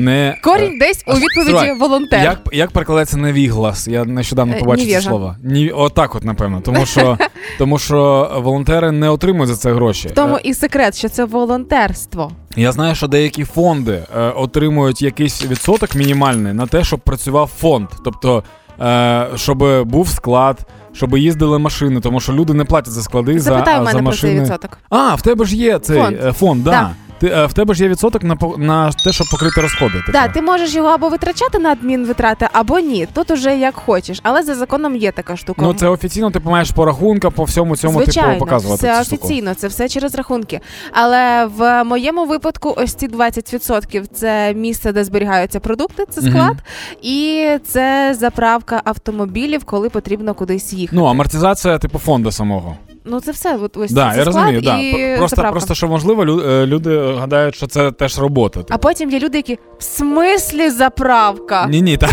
не 0.00 0.38
Корінь 0.42 0.78
десь 0.78 1.04
у 1.06 1.12
відповіді 1.12 1.50
слухай, 1.50 1.74
волонтер. 1.78 2.24
Як, 2.24 2.40
як 2.52 2.70
перекладається 2.70 3.16
невіглас? 3.16 3.88
Я 3.88 4.04
нещодавно 4.04 4.54
Е, 4.56 4.58
побачив 4.58 4.88
це 4.90 5.00
слово. 5.00 5.36
Ні, 5.42 5.70
отак, 5.70 6.14
от 6.14 6.24
напевно. 6.24 6.60
Тому 6.60 6.86
що, 6.86 7.18
тому 7.58 7.78
що 7.78 8.30
волонтери 8.36 8.92
не 8.92 9.10
отримують 9.10 9.48
за 9.48 9.56
це 9.56 9.72
гроші. 9.72 10.08
В 10.08 10.10
тому 10.10 10.36
Е, 10.36 10.40
і 10.44 10.54
секрет, 10.54 10.96
що 10.98 11.08
це 11.08 11.24
волонтерство. 11.24 12.32
Я 12.56 12.72
знаю, 12.72 12.94
що 12.94 13.06
деякі 13.06 13.44
фонди 13.44 14.02
е, 14.16 14.20
отримують 14.30 15.02
якийсь 15.02 15.44
відсоток 15.46 15.94
мінімальний 15.94 16.52
на 16.52 16.66
те, 16.66 16.84
щоб 16.84 17.00
працював 17.00 17.50
фонд. 17.58 17.88
Тобто, 18.04 18.42
е, 18.80 19.26
щоб 19.36 19.84
був 19.88 20.08
склад, 20.08 20.58
щоб 20.92 21.18
їздили 21.18 21.58
машини, 21.58 22.00
тому 22.00 22.20
що 22.20 22.32
люди 22.32 22.54
не 22.54 22.64
платять 22.64 22.92
за 22.92 23.02
склади, 23.02 23.38
за, 23.38 23.50
Запитай 23.50 23.74
у 23.74 23.78
за 23.78 23.82
мене 23.84 23.92
про 23.98 24.02
машини. 24.02 24.32
цей 24.32 24.40
відсоток. 24.40 24.78
А, 24.90 25.14
в 25.14 25.22
тебе 25.22 25.44
ж 25.44 25.56
є 25.56 25.78
цей 25.78 26.02
фонд, 26.02 26.16
фонд 26.36 26.64
да. 26.64 26.70
Да. 26.70 26.90
Ти, 27.20 27.26
е, 27.26 27.46
в 27.46 27.52
тебе 27.52 27.74
ж 27.74 27.82
є 27.82 27.88
відсоток 27.88 28.22
на, 28.22 28.36
на 28.58 28.92
те, 28.92 29.12
щоб 29.12 29.26
покрити 29.30 29.60
розходи. 29.60 29.94
Типу. 29.98 30.12
Так, 30.12 30.32
ти 30.32 30.42
можеш 30.42 30.74
його 30.74 30.88
або 30.88 31.08
витрачати 31.08 31.58
на 31.58 31.72
адмінвитрати, 31.72 32.48
або 32.52 32.78
ні. 32.78 33.08
Тут 33.14 33.30
уже 33.30 33.58
як 33.58 33.74
хочеш, 33.74 34.20
але 34.22 34.42
за 34.42 34.54
законом 34.54 34.96
є 34.96 35.12
така 35.12 35.36
штука. 35.36 35.62
Ну, 35.62 35.74
це 35.74 35.88
офіційно 35.88 36.30
ти 36.30 36.40
маєш 36.40 36.70
по 36.70 36.84
рахункам, 36.84 37.32
по 37.32 37.44
всьому 37.44 37.76
цьому 37.76 38.02
Звичайно, 38.02 38.32
типу 38.32 38.44
показувати. 38.44 38.80
Це 38.80 38.98
цю 38.98 39.04
штуку. 39.04 39.26
офіційно, 39.26 39.54
це 39.54 39.68
все 39.68 39.88
через 39.88 40.14
рахунки. 40.14 40.60
Але 40.92 41.46
в 41.46 41.84
моєму 41.84 42.26
випадку, 42.26 42.74
ось 42.76 42.94
ці 42.94 43.08
20% 43.08 44.04
це 44.12 44.54
місце, 44.54 44.92
де 44.92 45.04
зберігаються 45.04 45.60
продукти, 45.60 46.04
це 46.10 46.22
склад, 46.22 46.56
і 47.02 47.48
це 47.66 48.16
заправка 48.18 48.82
автомобілів, 48.84 49.64
коли 49.64 49.90
потрібно 49.90 50.34
кудись 50.34 50.72
їхати. 50.72 50.96
Ну, 50.96 51.04
амортизація, 51.04 51.78
типу, 51.78 51.98
фонду 51.98 52.32
самого. 52.32 52.76
Ну 53.08 53.20
це 53.20 53.32
все. 53.32 53.56
От 53.56 53.76
ось 53.76 53.90
Да, 53.90 54.10
це 54.12 54.18
я 54.18 54.24
склад 54.24 54.36
розумію, 54.36 54.60
да. 54.60 54.78
і 54.78 55.16
Просто, 55.18 55.36
заправка. 55.36 55.52
просто 55.52 55.74
що 55.74 55.88
можливо, 55.88 56.22
е, 56.22 56.66
люди 56.66 57.12
гадають, 57.12 57.54
що 57.54 57.66
це 57.66 57.92
теж 57.92 58.18
робота. 58.18 58.60
А 58.70 58.78
потім 58.78 59.10
є 59.10 59.18
люди, 59.20 59.36
які 59.38 59.58
в 59.78 59.82
смислі 59.82 60.70
заправка. 60.70 61.66
Ні, 61.66 61.82
ні, 61.82 61.96
так. 61.96 62.10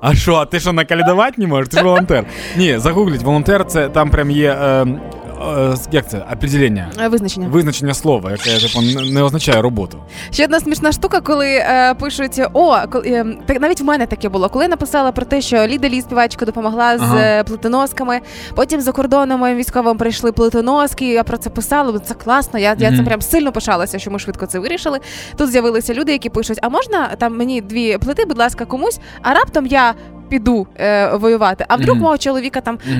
А 0.00 0.14
що, 0.14 0.34
а 0.34 0.44
ти 0.44 0.60
що 0.60 0.72
накалідувати 0.72 1.34
не 1.36 1.46
можеш? 1.46 1.68
Ти 1.68 1.76
ж 1.76 1.82
волонтер. 1.84 2.24
Ні, 2.56 2.78
загугліть, 2.78 3.22
волонтер 3.22 3.66
це 3.66 3.88
там 3.88 4.10
прям 4.10 4.30
є. 4.30 4.50
Е, 4.50 4.82
е, 4.82 4.86
як 5.90 6.08
це? 6.10 6.24
Определення. 6.32 6.90
Е, 7.00 7.08
Визначення. 7.08 7.48
Визначення 7.48 7.94
слова, 7.94 8.30
яке 8.30 8.58
типу, 8.58 8.80
не- 9.12 9.22
означає 9.22 9.62
роботу. 9.62 9.98
Ще 10.30 10.44
одна 10.44 10.60
смішна 10.60 10.92
штука, 10.92 11.20
коли 11.20 11.48
е, 11.48 11.94
пишуть: 12.00 12.40
о, 12.52 12.76
коли, 12.92 13.08
е, 13.08 13.26
так 13.46 13.60
навіть 13.60 13.80
в 13.80 13.84
мене 13.84 14.06
таке 14.06 14.28
було. 14.28 14.48
Коли 14.48 14.64
я 14.64 14.68
написала 14.68 15.12
про 15.12 15.24
те, 15.24 15.40
що 15.40 15.66
Ліда 15.66 15.88
Лі, 15.88 16.00
співачка, 16.00 16.46
допомогла 16.46 16.98
з 16.98 17.02
Ага. 17.02 17.20
е, 17.20 17.44
плитоносками. 17.44 18.20
Потім 18.54 18.80
за 18.80 18.92
кордоном 18.92 19.40
моїм 19.40 19.56
військовим 19.58 19.96
прийшли 19.98 20.32
плитоноски. 20.32 21.06
Я 21.12 21.24
про 21.24 21.36
це 21.36 21.50
писала. 21.50 21.92
бо 21.92 21.98
Це 21.98 22.14
класно. 22.14 22.58
Я, 22.58 22.76
я 22.78 22.96
цим 22.96 23.04
прям 23.04 23.22
сильно 23.22 23.52
пишалася, 23.52 23.98
що 23.98 24.10
ми 24.10 24.18
швидко 24.18 24.46
це 24.46 24.58
вирішили. 24.58 25.00
Тут 25.36 25.50
з'явилися 25.50 25.94
люди, 25.94 26.12
які 26.12 26.28
пишуть: 26.30 26.58
а 26.62 26.68
можна 26.68 27.08
там 27.18 27.36
мені 27.36 27.60
дві 27.60 27.98
плити, 27.98 28.24
будь 28.24 28.38
ласка, 28.38 28.64
комусь, 28.64 28.98
а 29.22 29.34
раптом 29.34 29.66
я. 29.66 29.94
Піду 30.28 30.66
е, 30.80 31.16
воювати, 31.16 31.64
а 31.68 31.76
вдруг 31.76 31.96
Мгм. 31.96 32.02
мого 32.02 32.18
чоловіка 32.18 32.60
там 32.60 32.78
е, 32.88 32.92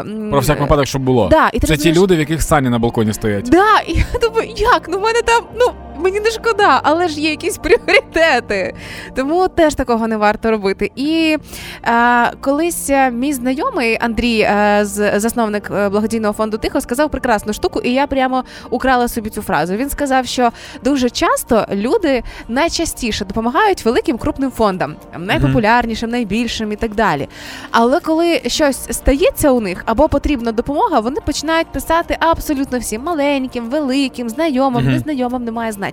м, 0.00 0.28
Про 0.30 0.40
всяк 0.40 0.60
випадок, 0.60 0.86
щоб 0.86 1.02
було. 1.02 1.28
Да, 1.28 1.48
і 1.52 1.58
ти 1.58 1.66
це 1.66 1.76
ті 1.76 1.88
розумієш- 1.88 1.98
люди, 2.02 2.16
в 2.16 2.18
яких 2.18 2.42
сані 2.42 2.68
на 2.68 2.78
балконі 2.78 3.12
стоять. 3.12 3.48
Да, 3.50 3.80
і 3.86 3.94
я 3.94 4.28
думаю, 4.28 4.48
як? 4.56 4.88
Ну, 4.88 4.98
в 4.98 5.02
мене 5.02 5.22
там, 5.22 5.42
ну 5.60 5.66
мені 6.02 6.20
не 6.20 6.30
шкода, 6.30 6.80
але 6.82 7.08
ж 7.08 7.20
є 7.20 7.30
якісь 7.30 7.58
пріоритети. 7.58 8.74
Тому 9.16 9.48
теж 9.48 9.74
такого 9.74 10.08
не 10.08 10.16
варто 10.16 10.50
робити. 10.50 10.90
І 10.96 11.36
е, 11.84 12.30
колись 12.40 12.90
е, 12.90 13.10
мій 13.10 13.32
знайомий 13.32 13.98
Андрій, 14.00 14.40
е, 14.40 14.80
з 14.82 15.20
засновник 15.20 15.70
е, 15.70 15.88
благодійного 15.88 16.34
фонду 16.34 16.58
Тихо, 16.58 16.80
сказав 16.80 17.10
прекрасну 17.10 17.52
штуку, 17.52 17.80
і 17.80 17.92
я 17.92 18.06
прямо 18.06 18.44
украла 18.70 19.08
собі 19.08 19.30
цю 19.30 19.42
фразу. 19.42 19.74
Він 19.74 19.90
сказав, 19.90 20.26
що 20.26 20.50
дуже 20.84 21.10
часто 21.10 21.66
люди 21.72 22.22
найчастіше 22.48 23.24
допомагають 23.24 23.84
великим 23.84 24.18
крупним 24.18 24.50
фондам, 24.50 24.96
найпопулярнішим, 25.18 26.10
найбільшим 26.10 26.72
і 26.72 26.76
так 26.76 26.94
далі. 26.94 27.28
Але 27.70 28.00
коли 28.00 28.40
щось 28.46 28.86
стається 28.90 29.50
у 29.50 29.60
них 29.60 29.82
або 29.86 30.08
потрібна 30.08 30.52
допомога, 30.52 31.00
вони 31.00 31.20
починають 31.26 31.66
писати 31.66 32.16
абсолютно 32.20 32.78
всім 32.78 33.02
маленьким, 33.02 33.70
великим, 33.70 34.28
знайомим, 34.28 34.84
незнайомим, 34.92 35.44
немає 35.44 35.72
значення. 35.72 35.91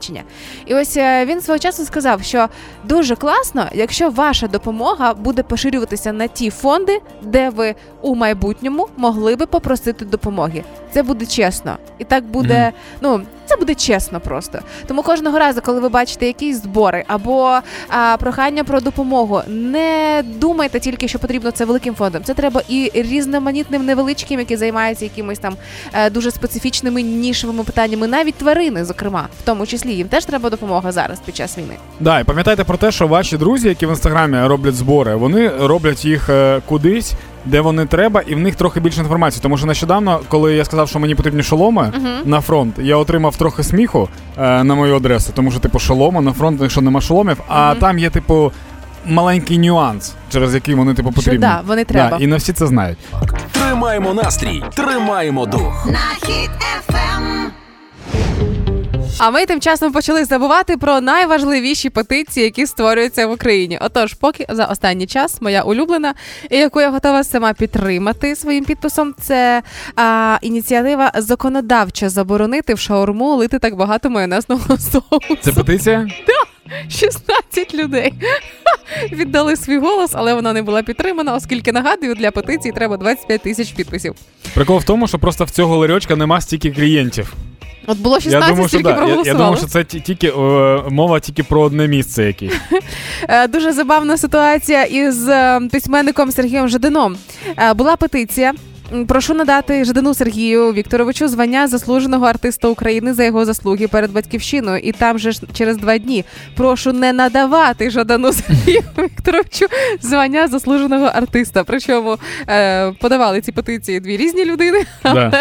І 0.66 0.76
ось 0.76 0.98
е, 0.98 1.26
він 1.26 1.42
свого 1.42 1.60
часу 1.60 1.86
сказав, 1.86 2.24
що 2.24 2.48
дуже 2.84 3.16
класно, 3.16 3.68
якщо 3.74 4.10
ваша 4.10 4.48
допомога 4.48 5.14
буде 5.14 5.44
поширюватися 5.44 6.14
на 6.14 6.28
ті 6.28 6.50
фонди, 6.50 7.02
де 7.22 7.50
ви 7.50 7.76
у 8.02 8.16
майбутньому 8.16 8.88
могли 8.98 9.36
би 9.36 9.46
попросити 9.46 10.06
допомоги. 10.06 10.64
Це 10.92 11.04
буде 11.04 11.26
чесно, 11.26 11.78
і 11.98 12.04
так 12.04 12.26
буде. 12.26 12.62
Мгм. 12.62 12.74
Ну 13.02 13.22
це 13.50 13.56
буде 13.56 13.76
чесно 13.76 14.20
просто. 14.20 14.60
Тому 14.88 15.04
кожного 15.04 15.40
разу, 15.40 15.62
коли 15.62 15.80
ви 15.80 15.90
бачите 15.90 16.28
якісь 16.28 16.64
збори 16.64 17.04
або 17.08 17.60
а, 17.90 18.18
прохання 18.20 18.64
про 18.64 18.82
допомогу, 18.82 19.42
не 19.48 20.24
думайте 20.26 20.80
тільки, 20.80 21.08
що 21.08 21.20
потрібно 21.20 21.52
це 21.52 21.66
великим 21.66 21.96
фондом. 21.96 22.24
Це 22.24 22.34
треба 22.34 22.62
і 22.68 22.92
різноманітним 22.94 23.86
невеличким, 23.86 24.40
які 24.40 24.58
займаються 24.58 25.06
якимись 25.06 25.40
там 25.40 25.56
е, 25.94 26.10
дуже 26.10 26.32
специфічними 26.32 27.02
нішевими 27.02 27.64
питаннями, 27.64 28.08
навіть 28.08 28.36
тварини, 28.36 28.86
зокрема, 28.86 29.28
в 29.42 29.46
тому 29.46 29.66
числі 29.66 29.94
їм 29.94 30.08
теж 30.08 30.26
треба 30.26 30.50
допомога 30.50 30.92
зараз 30.92 31.20
під 31.20 31.36
час 31.36 31.58
війни. 31.58 31.76
Да, 32.00 32.20
і 32.20 32.24
пам'ятайте 32.24 32.64
про 32.64 32.78
те, 32.78 32.92
що 32.92 33.08
ваші 33.08 33.38
друзі, 33.38 33.70
які 33.70 33.86
в 33.86 33.90
інстаграмі 33.90 34.48
роблять 34.48 34.76
збори, 34.76 35.16
вони 35.16 35.50
роблять 35.50 36.06
їх 36.06 36.30
е, 36.30 36.62
кудись, 36.66 37.14
де 37.46 37.62
вони 37.62 37.86
треба, 37.86 38.22
і 38.22 38.36
в 38.36 38.40
них 38.40 38.56
трохи 38.56 38.80
більше 38.80 39.02
інформації. 39.02 39.40
Тому 39.44 39.58
що 39.58 39.68
нещодавно, 39.68 40.20
коли 40.28 40.56
я 40.56 40.66
сказав, 40.66 40.90
що 40.90 41.00
мені 41.00 41.16
потрібні 41.16 41.44
шоломи 41.44 41.92
на 42.26 42.42
фронт, 42.42 42.76
я 42.80 42.96
отримав 42.98 43.36
трохи 43.36 43.64
сміху 43.64 44.10
е, 44.38 44.64
на 44.64 44.76
мою 44.76 44.96
адресу, 44.96 45.32
тому 45.36 45.52
що 45.52 45.60
типу 45.60 45.80
шолома 45.80 46.22
на 46.22 46.34
фронт, 46.34 46.62
якщо 46.62 46.82
нема 46.82 47.02
шоломів, 47.02 47.38
а 47.48 47.70
Мгм. 47.72 47.80
там 47.80 48.00
є 48.00 48.10
типу. 48.10 48.52
Маленький 49.06 49.58
нюанс, 49.58 50.14
через 50.32 50.54
який 50.56 50.76
вони 50.76 50.94
типу 50.94 51.10
Що 51.12 51.16
потрібні. 51.16 51.40
да, 51.40 51.62
вони 51.68 51.86
треба. 51.86 52.18
Да, 52.18 52.24
і 52.24 52.28
не 52.28 52.36
всі 52.36 52.54
це 52.54 52.68
знають. 52.68 52.98
Тримаємо 53.52 54.14
настрій, 54.14 54.64
тримаємо 54.76 55.46
дух. 55.46 55.86
на 55.86 56.28
хід 56.28 56.50
ефем. 56.78 57.52
А 59.20 59.32
ми 59.32 59.46
тим 59.46 59.62
часом 59.62 59.94
почали 59.94 60.26
забувати 60.26 60.78
про 60.78 61.02
найважливіші 61.02 61.90
петиції, 61.90 62.44
які 62.44 62.66
створюються 62.66 63.28
в 63.28 63.32
Україні. 63.32 63.80
Отож, 63.82 64.14
поки 64.14 64.46
за 64.50 64.66
останній 64.66 65.08
час 65.08 65.42
моя 65.42 65.62
улюблена, 65.62 66.14
яку 66.50 66.82
я 66.82 66.90
готова 66.90 67.24
сама 67.24 67.54
підтримати 67.54 68.36
своїм 68.36 68.66
підписом, 68.66 69.14
це 69.22 69.62
а, 69.96 70.38
ініціатива 70.42 71.12
законодавчо 71.16 72.10
заборонити 72.10 72.74
в 72.74 72.80
шаурму 72.80 73.36
лити 73.36 73.60
так 73.60 73.76
багато 73.76 74.10
майонезного 74.10 74.78
соусу. 74.78 75.38
Це 75.42 75.52
петиція? 75.52 76.08
16 76.90 77.74
людей 77.74 78.14
віддали 79.12 79.56
свій 79.56 79.78
голос, 79.78 80.12
але 80.14 80.34
вона 80.34 80.54
не 80.54 80.62
була 80.62 80.84
підтримана, 80.84 81.36
оскільки 81.36 81.72
нагадую, 81.72 82.16
для 82.16 82.32
петиції 82.32 82.72
треба 82.72 82.98
25 82.98 83.42
тисяч 83.42 83.72
підписів. 83.72 84.16
Прикол 84.54 84.78
в 84.78 84.84
тому, 84.84 85.08
що 85.08 85.20
просто 85.20 85.44
в 85.44 85.50
цього 85.50 85.78
ларьочка 85.78 86.16
нема 86.16 86.42
стільки 86.42 86.72
клієнтів. 86.72 87.34
От 87.88 87.98
було 87.98 88.20
16, 88.20 88.42
я 88.44 88.50
думаю, 88.50 88.68
що 88.70 88.78
тільки 88.78 88.84
да. 88.84 88.90
я, 88.90 88.96
проголосували. 88.96 89.28
я 89.28 89.34
думаю, 89.34 89.58
що 89.58 89.66
це 89.68 89.84
ті- 89.84 90.00
тільки 90.00 90.28
е, 90.28 90.34
мова 90.90 91.20
тільки 91.20 91.44
про 91.44 91.62
одне 91.62 91.88
місце 91.88 92.24
якесь. 92.24 92.54
Е, 93.30 93.48
Дуже 93.48 93.74
забавна 93.74 94.18
ситуація 94.18 94.84
із 94.84 95.28
е, 95.30 95.62
письменником 95.72 96.32
Сергієм 96.32 96.68
Жадином. 96.68 97.18
Була 97.76 97.96
петиція. 97.96 98.54
Прошу 99.08 99.34
надати 99.34 99.86
Жадину 99.86 100.14
Сергію 100.14 100.74
Вікторовичу 100.74 101.28
звання 101.28 101.68
заслуженого 101.68 102.26
артиста 102.26 102.68
України 102.68 103.14
за 103.14 103.24
його 103.24 103.46
заслуги 103.46 103.88
перед 103.88 104.12
батьківщиною. 104.12 104.80
І 104.80 104.92
там 104.92 105.20
же 105.20 105.32
ж 105.32 105.42
через 105.54 105.78
два 105.78 105.98
дні 105.98 106.26
прошу 106.56 106.94
не 106.94 107.14
надавати 107.14 107.90
Жадану 107.90 108.34
Сергію 108.34 108.82
Вікторовичу 108.98 109.66
звання 110.02 110.48
заслуженого 110.48 111.06
артиста. 111.06 111.64
Причому 111.64 112.18
е, 112.48 112.92
подавали 112.92 113.42
ці 113.42 113.52
петиції 113.52 114.00
дві 114.00 114.18
різні 114.18 114.46
людини, 114.46 114.80
але 115.04 115.32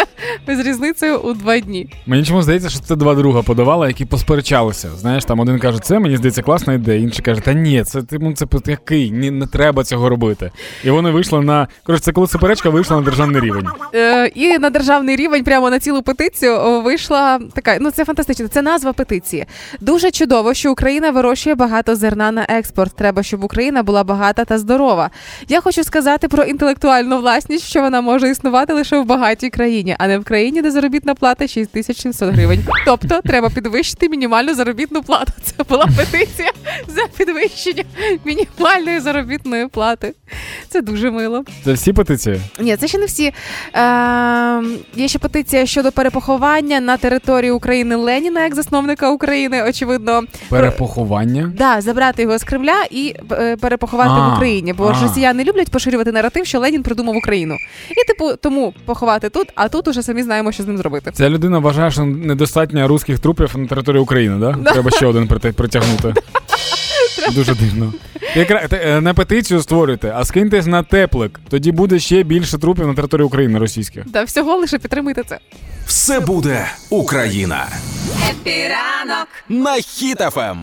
Да. 0.46 0.54
з 0.56 0.60
різницею 0.66 1.18
у 1.18 1.32
два 1.32 1.58
дні. 1.58 1.90
Мені 2.06 2.24
чому 2.24 2.42
здається, 2.42 2.68
що 2.68 2.80
це 2.80 2.96
два 2.96 3.14
друга 3.14 3.42
подавали, 3.42 3.86
які 3.88 4.04
посперечалися. 4.04 4.88
Знаєш, 4.98 5.24
там 5.24 5.40
один 5.40 5.58
каже, 5.58 5.78
це 5.78 5.98
мені 5.98 6.16
здається 6.16 6.42
класна 6.42 6.72
ідея, 6.74 7.00
інший 7.00 7.24
каже, 7.24 7.40
та 7.40 7.52
ні, 7.52 7.84
це 7.84 8.02
типу, 8.02 8.32
це 8.32 8.44
пот- 8.44 8.70
який, 8.70 9.10
ні, 9.10 9.30
не 9.30 9.46
треба 9.46 9.84
цього 9.84 10.08
робити. 10.08 10.50
І 10.84 10.90
вони 10.90 11.10
вийшли 11.10 11.40
на. 11.40 11.68
Коротше, 11.82 12.04
це 12.04 12.12
коли 12.12 12.26
суперечка 12.26 12.70
вийшла 12.70 12.96
на 12.96 13.02
державний 13.02 13.37
рівень. 13.40 13.66
Е, 13.94 14.26
і 14.26 14.58
на 14.58 14.70
державний 14.70 15.16
рівень, 15.16 15.44
прямо 15.44 15.70
на 15.70 15.78
цілу 15.78 16.02
петицію, 16.02 16.80
вийшла 16.80 17.40
така. 17.54 17.76
Ну 17.80 17.90
це 17.90 18.04
фантастично. 18.04 18.48
Це 18.48 18.62
назва 18.62 18.92
петиції. 18.92 19.46
Дуже 19.80 20.10
чудово, 20.10 20.54
що 20.54 20.72
Україна 20.72 21.10
вирощує 21.10 21.54
багато 21.54 21.96
зерна 21.96 22.32
на 22.32 22.46
експорт. 22.48 22.96
Треба, 22.96 23.22
щоб 23.22 23.44
Україна 23.44 23.82
була 23.82 24.04
багата 24.04 24.44
та 24.44 24.58
здорова. 24.58 25.10
Я 25.48 25.60
хочу 25.60 25.84
сказати 25.84 26.28
про 26.28 26.42
інтелектуальну 26.42 27.18
власність, 27.18 27.64
що 27.64 27.80
вона 27.80 28.00
може 28.00 28.30
існувати 28.30 28.72
лише 28.72 28.98
в 28.98 29.04
багатій 29.04 29.50
країні, 29.50 29.96
а 29.98 30.08
не 30.08 30.18
в 30.18 30.24
країні, 30.24 30.62
де 30.62 30.70
заробітна 30.70 31.14
плата 31.14 31.46
6700 31.48 32.30
гривень. 32.34 32.64
Тобто 32.86 33.20
треба 33.20 33.50
підвищити 33.50 34.08
мінімальну 34.08 34.54
заробітну 34.54 35.02
плату. 35.02 35.32
Це 35.42 35.64
була 35.68 35.86
петиція 35.96 36.50
за 36.88 37.06
підвищення 37.16 37.84
мінімальної 38.24 39.00
заробітної 39.00 39.66
плати. 39.68 40.14
Це 40.68 40.82
дуже 40.82 41.10
мило. 41.10 41.44
Це 41.64 41.72
всі 41.72 41.92
петиції? 41.92 42.40
Ні, 42.58 42.76
це 42.76 42.88
ще 42.88 42.98
не 42.98 43.06
всі. 43.06 43.27
Е, 43.74 44.62
є 44.94 45.08
ще 45.08 45.18
петиція 45.18 45.66
щодо 45.66 45.92
перепоховання 45.92 46.80
на 46.80 46.96
території 46.96 47.50
України 47.50 47.96
Леніна 47.96 48.42
як 48.42 48.54
засновника 48.54 49.10
України. 49.10 49.64
Очевидно, 49.68 50.22
Перепоховання. 50.48 51.52
да, 51.58 51.80
забрати 51.80 52.22
його 52.22 52.38
з 52.38 52.44
Кремля 52.44 52.84
і 52.90 53.14
е, 53.32 53.56
перепоховати 53.56 54.10
А, 54.12 54.28
в 54.28 54.34
Україні. 54.34 54.72
Бо 54.72 54.94
ж 54.94 55.02
росіяни 55.02 55.44
люблять 55.44 55.70
поширювати 55.70 56.12
наратив, 56.12 56.46
що 56.46 56.60
Ленін 56.60 56.82
придумав 56.82 57.16
Україну. 57.16 57.56
І 57.90 58.06
типу 58.06 58.30
тому 58.42 58.74
поховати 58.84 59.28
тут, 59.28 59.48
а 59.54 59.68
тут 59.68 59.88
уже 59.88 60.02
самі 60.02 60.22
знаємо, 60.22 60.52
що 60.52 60.62
з 60.62 60.66
ним 60.66 60.78
зробити. 60.78 61.10
Ця 61.14 61.28
людина 61.30 61.58
вважає, 61.58 61.90
що 61.90 62.04
недостатньо 62.04 62.88
руських 62.88 63.18
трупів 63.18 63.58
на 63.58 63.66
території 63.66 64.02
України, 64.02 64.36
да? 64.38 64.72
Треба 64.72 64.90
ще 64.90 65.06
один 65.06 65.26
прити- 65.28 65.52
притягнути. 67.26 67.50
Дуже 67.52 67.54
дивно. 67.70 67.92
Якра... 68.36 68.68
те- 68.68 68.76
е, 68.84 69.00
Не 69.00 69.14
петицію 69.14 69.62
створюйте, 69.62 70.12
а 70.16 70.24
скиньтесь 70.24 70.66
на 70.66 70.82
теплік. 70.82 71.40
Тоді 71.48 71.72
буде 71.72 71.98
ще 71.98 72.22
більше 72.22 72.58
трупів 72.58 72.86
на 72.86 72.94
території 72.94 73.26
України 73.26 73.58
російських. 73.58 74.04
Да, 74.10 74.24
всього 74.24 74.56
лише 74.56 74.78
підтримуйте 74.78 75.22
це. 75.28 75.38
Все 75.86 76.20
буде 76.20 76.66
Україна 76.90 77.66
Хеппі 78.30 78.79
ранок. 78.79 79.28
на 79.48 79.80
Хіт-ФМ. 79.82 80.56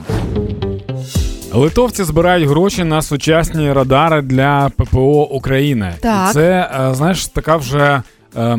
Литовці 1.54 2.04
збирають 2.04 2.50
гроші 2.50 2.84
на 2.84 3.02
сучасні 3.02 3.74
радари 3.74 4.22
для 4.22 4.72
ППО 4.78 5.24
України. 5.24 5.94
Так. 6.02 6.30
І 6.30 6.34
це, 6.34 6.72
е, 6.92 6.96
знаєш, 6.96 7.28
така 7.28 7.56
вже. 7.58 8.02
е, 8.38 8.58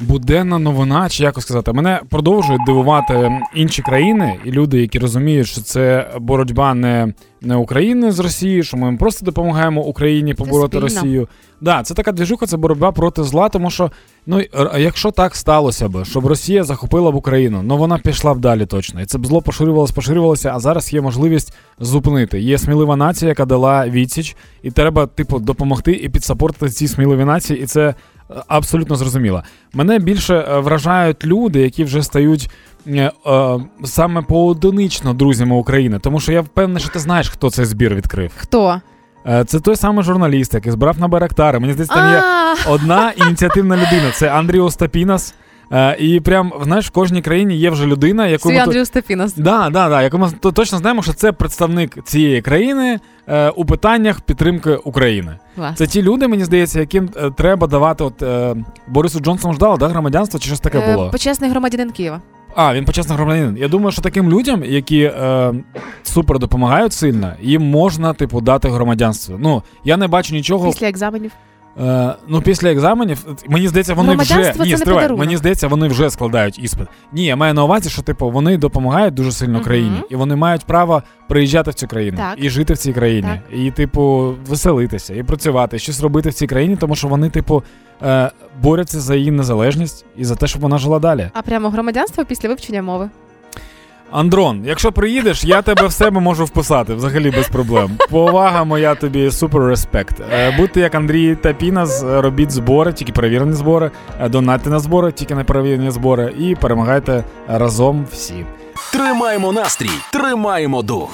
Буденна 0.00 0.58
новина, 0.58 1.08
чи 1.08 1.22
якось 1.22 1.44
сказати, 1.44 1.72
мене 1.72 2.00
продовжують 2.10 2.64
дивувати 2.66 3.40
інші 3.54 3.82
країни 3.82 4.38
і 4.44 4.50
люди, 4.50 4.80
які 4.80 4.98
розуміють, 4.98 5.46
що 5.46 5.60
це 5.60 6.10
боротьба 6.20 6.74
не, 6.74 7.14
не 7.40 7.56
України 7.56 8.12
з 8.12 8.18
Росією, 8.18 8.62
що 8.62 8.76
ми 8.76 8.96
просто 8.96 9.26
допомагаємо 9.26 9.82
Україні 9.82 10.34
побороти. 10.34 10.78
Росію. 10.78 11.28
Да, 11.60 11.82
це 11.82 11.94
така 11.94 12.12
двіжуха, 12.12 12.46
це 12.46 12.56
боротьба 12.56 12.92
проти 12.92 13.22
зла, 13.22 13.48
тому 13.48 13.70
що 13.70 13.90
ну 14.26 14.42
якщо 14.78 15.10
так 15.10 15.36
сталося 15.36 15.88
би, 15.88 16.04
щоб 16.04 16.26
Росія 16.26 16.64
захопила 16.64 17.10
б 17.10 17.14
Україну, 17.14 17.62
ну 17.62 17.76
вона 17.76 17.98
пішла 17.98 18.34
б 18.34 18.38
далі 18.38 18.66
точно. 18.66 19.00
І 19.00 19.04
це 19.04 19.18
б 19.18 19.26
зло 19.26 19.42
поширювалося, 19.42 19.94
поширювалося, 19.94 20.52
а 20.54 20.60
зараз 20.60 20.92
є 20.92 21.00
можливість 21.00 21.54
зупинити. 21.78 22.40
Є 22.40 22.58
смілива 22.58 22.96
нація, 22.96 23.28
яка 23.28 23.44
дала 23.44 23.88
відсіч, 23.88 24.36
і 24.62 24.70
треба, 24.70 25.06
типу, 25.06 25.38
допомогти 25.38 25.92
і 25.92 26.08
підсапортити 26.08 26.68
ці 26.68 26.88
сміливі 26.88 27.24
нації, 27.24 27.60
і 27.60 27.66
це 27.66 27.94
абсолютно 28.48 28.96
зрозуміла. 28.96 29.42
Мене 29.72 29.98
більше 29.98 30.34
е, 30.36 30.58
вражають 30.58 31.24
люди, 31.24 31.60
які 31.60 31.84
вже 31.84 32.02
стають. 32.02 32.50
е, 32.86 33.12
е, 33.26 33.58
Саме 33.84 34.22
поодинично 34.22 35.14
друзями 35.14 35.56
України, 35.56 35.98
тому 35.98 36.20
що 36.20 36.32
я 36.32 36.40
впевнений, 36.40 36.80
що 36.82 36.90
ти 36.90 36.98
знаєш, 36.98 37.28
хто 37.28 37.50
цей 37.50 37.64
збір 37.64 37.94
відкрив. 37.94 38.32
Хто? 38.36 38.80
Е, 39.26 39.44
Це 39.44 39.60
той 39.60 39.76
самий 39.76 40.04
журналіст, 40.04 40.54
який 40.54 40.72
збирав 40.72 41.00
на 41.00 41.08
Байрактари. 41.08 41.58
Мені 41.58 41.72
здається, 41.72 41.94
там 41.94 42.12
є 42.12 42.22
одна 42.72 43.10
ініціативна 43.16 43.76
людина. 43.76 44.10
Це 44.14 44.28
Андрій 44.30 44.60
Остапінас. 44.60 45.34
Е, 45.74 45.96
І 45.98 46.20
прям, 46.20 46.52
знаєш, 46.62 46.86
в 46.86 46.90
кожній 46.90 47.22
країні 47.22 47.56
є 47.56 47.70
вже 47.70 47.86
людина, 47.86 48.26
яку 48.26 48.48
Свій 48.48 48.56
ми... 48.56 48.60
Андрій 48.62 48.84
Стефінос. 48.84 49.34
Да, 49.34 49.70
да, 49.70 49.88
да, 49.88 50.02
яку 50.02 50.18
ми 50.18 50.30
то- 50.40 50.52
точно 50.52 50.78
знаємо, 50.78 51.02
що 51.02 51.12
це 51.12 51.32
представник 51.32 52.04
цієї 52.04 52.42
країни 52.42 52.98
е, 53.28 53.50
у 53.50 53.64
питаннях 53.64 54.20
підтримки 54.20 54.74
України. 54.74 55.38
Клас. 55.56 55.78
Це 55.78 55.86
ті 55.86 56.02
люди, 56.02 56.28
мені 56.28 56.44
здається, 56.44 56.80
яким 56.80 57.10
е, 57.16 57.30
треба 57.30 57.66
давати. 57.66 58.04
От 58.04 58.22
е, 58.22 58.56
Борису 58.88 59.20
Джонсону 59.20 59.54
ж 59.54 59.60
дали, 59.60 59.78
да, 59.78 59.88
громадянство 59.88 60.40
чи 60.40 60.46
щось 60.46 60.60
таке 60.60 60.78
Е, 60.78 60.94
було. 60.94 61.10
Почесний 61.10 61.50
громадянин 61.50 61.90
Києва. 61.90 62.20
А, 62.56 62.74
він 62.74 62.84
почесний 62.84 63.16
громадянин. 63.16 63.56
Я 63.56 63.68
думаю, 63.68 63.92
що 63.92 64.02
таким 64.02 64.30
людям, 64.30 64.64
які 64.64 65.02
е, 65.02 65.52
супер 66.02 66.38
допомагають 66.38 66.92
сильно, 66.92 67.32
їм 67.40 67.62
можна, 67.62 68.14
типу, 68.14 68.40
дати 68.40 68.68
громадянство. 68.68 69.36
Ну, 69.40 69.62
я 69.84 69.96
не 69.96 70.08
бачу 70.08 70.34
нічого. 70.34 70.70
Після 70.70 70.88
екзаменів. 70.88 71.30
Е, 71.80 72.14
ну, 72.28 72.40
після 72.42 72.72
екзаменів, 72.72 73.26
мені 73.48 73.68
здається, 73.68 73.94
вони 73.94 74.16
вже 74.16 74.54
ні, 74.60 74.76
стривай, 74.76 75.12
мені 75.12 75.36
здається, 75.36 75.68
вони 75.68 75.88
вже 75.88 76.10
складають 76.10 76.58
іспит. 76.58 76.88
Ні, 77.12 77.24
я 77.24 77.36
маю 77.36 77.54
на 77.54 77.64
увазі, 77.64 77.90
що 77.90 78.02
типу 78.02 78.30
вони 78.30 78.56
допомагають 78.58 79.14
дуже 79.14 79.32
сильно 79.32 79.54
Мгм. 79.54 79.64
країні, 79.64 79.96
і 80.10 80.16
вони 80.16 80.36
мають 80.36 80.64
право 80.64 81.02
приїжджати 81.28 81.70
в 81.70 81.74
цю 81.74 81.86
країну 81.86 82.16
Так. 82.16 82.34
і 82.36 82.50
жити 82.50 82.74
в 82.74 82.78
цій 82.78 82.92
країні, 82.92 83.40
і, 83.52 83.70
типу, 83.70 84.34
веселитися, 84.48 85.14
і 85.14 85.22
працювати, 85.22 85.78
щось 85.78 86.00
робити 86.00 86.28
в 86.30 86.34
цій 86.34 86.46
країні, 86.46 86.76
тому 86.76 86.96
що 86.96 87.08
вони, 87.08 87.30
типу, 87.30 87.62
е, 88.02 88.30
борються 88.62 89.00
за 89.00 89.14
її 89.14 89.30
незалежність 89.30 90.04
і 90.16 90.24
за 90.24 90.36
те, 90.36 90.46
щоб 90.46 90.62
вона 90.62 90.78
жила 90.78 90.98
далі. 90.98 91.30
А 91.34 91.42
прямо 91.42 91.70
громадянство 91.70 92.24
після 92.24 92.48
вивчення 92.48 92.82
мови. 92.82 93.10
Андрон, 94.10 94.62
якщо 94.64 94.92
приїдеш, 94.92 95.44
я 95.44 95.62
тебе 95.62 95.86
в 95.86 95.92
себе 95.92 96.20
можу 96.20 96.44
вписати 96.44 96.94
взагалі 96.94 97.30
без 97.30 97.48
проблем. 97.48 97.90
Повага 98.10 98.64
моя 98.64 98.94
тобі, 98.94 99.30
супер 99.30 99.62
респект. 99.62 100.20
Е, 100.32 100.54
Будьте 100.58 100.80
як 100.80 100.94
Андрій 100.94 101.36
та 101.36 101.52
Пінас, 101.52 102.02
е, 102.02 102.20
робіть 102.20 102.50
збори, 102.50 102.92
тільки 102.92 103.12
перевірені 103.12 103.52
збори, 103.52 103.90
е, 104.20 104.28
донатьте 104.28 104.70
на 104.70 104.78
збори, 104.78 105.12
тільки 105.12 105.34
не 105.34 105.44
перевірені 105.44 105.90
збори, 105.90 106.34
і 106.38 106.54
перемагайте 106.54 107.24
разом 107.48 108.06
всі. 108.12 108.44
Тримаємо 108.92 109.52
настрій, 109.52 109.90
тримаємо 110.12 110.82
дух. 110.82 111.10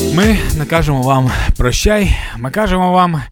Ми 0.00 0.38
не 0.58 0.64
кажемо 0.66 1.02
вам 1.02 1.30
прощай, 1.56 2.16
ми 2.38 2.50
кажемо 2.50 2.92
вам 2.92 3.22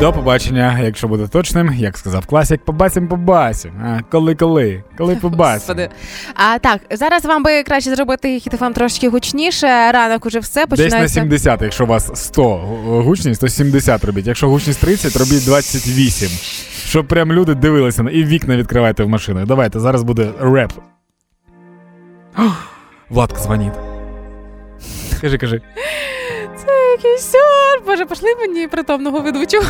до 0.00 0.12
побачення, 0.12 0.80
якщо 0.82 1.08
буде 1.08 1.28
точним, 1.28 1.74
як 1.76 1.98
сказав 1.98 2.26
класик, 2.26 2.64
побасім, 2.64 3.08
побасім. 3.08 3.72
А 3.84 4.00
коли, 4.10 4.34
коли, 4.34 4.84
коли 4.98 5.16
побасім. 5.22 5.76
А 6.34 6.58
так, 6.58 6.80
зараз 6.90 7.24
вам 7.24 7.42
би 7.42 7.62
краще 7.62 7.94
зробити 7.94 8.40
хітофам 8.40 8.72
трошки 8.72 9.08
гучніше. 9.08 9.66
Ранок 9.92 10.26
уже 10.26 10.38
все 10.38 10.66
Десь 10.66 10.92
на 10.92 11.08
70, 11.08 11.62
якщо 11.62 11.84
у 11.84 11.86
вас 11.86 12.10
100 12.14 12.56
гучність, 13.04 13.40
то 13.40 13.48
70 13.48 14.04
робіть. 14.04 14.26
Якщо 14.26 14.48
гучність 14.48 14.80
30, 14.80 15.16
робіть 15.16 15.44
28. 15.44 16.28
Щоб 16.84 17.08
прям 17.08 17.32
люди 17.32 17.54
дивилися 17.54 18.02
і 18.12 18.24
вікна 18.24 18.56
відкривайте 18.56 19.04
в 19.04 19.08
машинах. 19.08 19.46
Давайте, 19.46 19.80
зараз 19.80 20.02
буде 20.02 20.30
реп. 20.40 20.72
Владка 23.10 23.40
дзвонить. 23.40 23.72
Кажи, 25.20 25.38
кажи. 25.38 25.60
Який 26.98 27.18
сюр! 27.18 27.86
Боже, 27.86 28.06
пошли 28.06 28.28
мені 28.40 28.68
притомного 28.68 29.20
ведучого. 29.20 29.64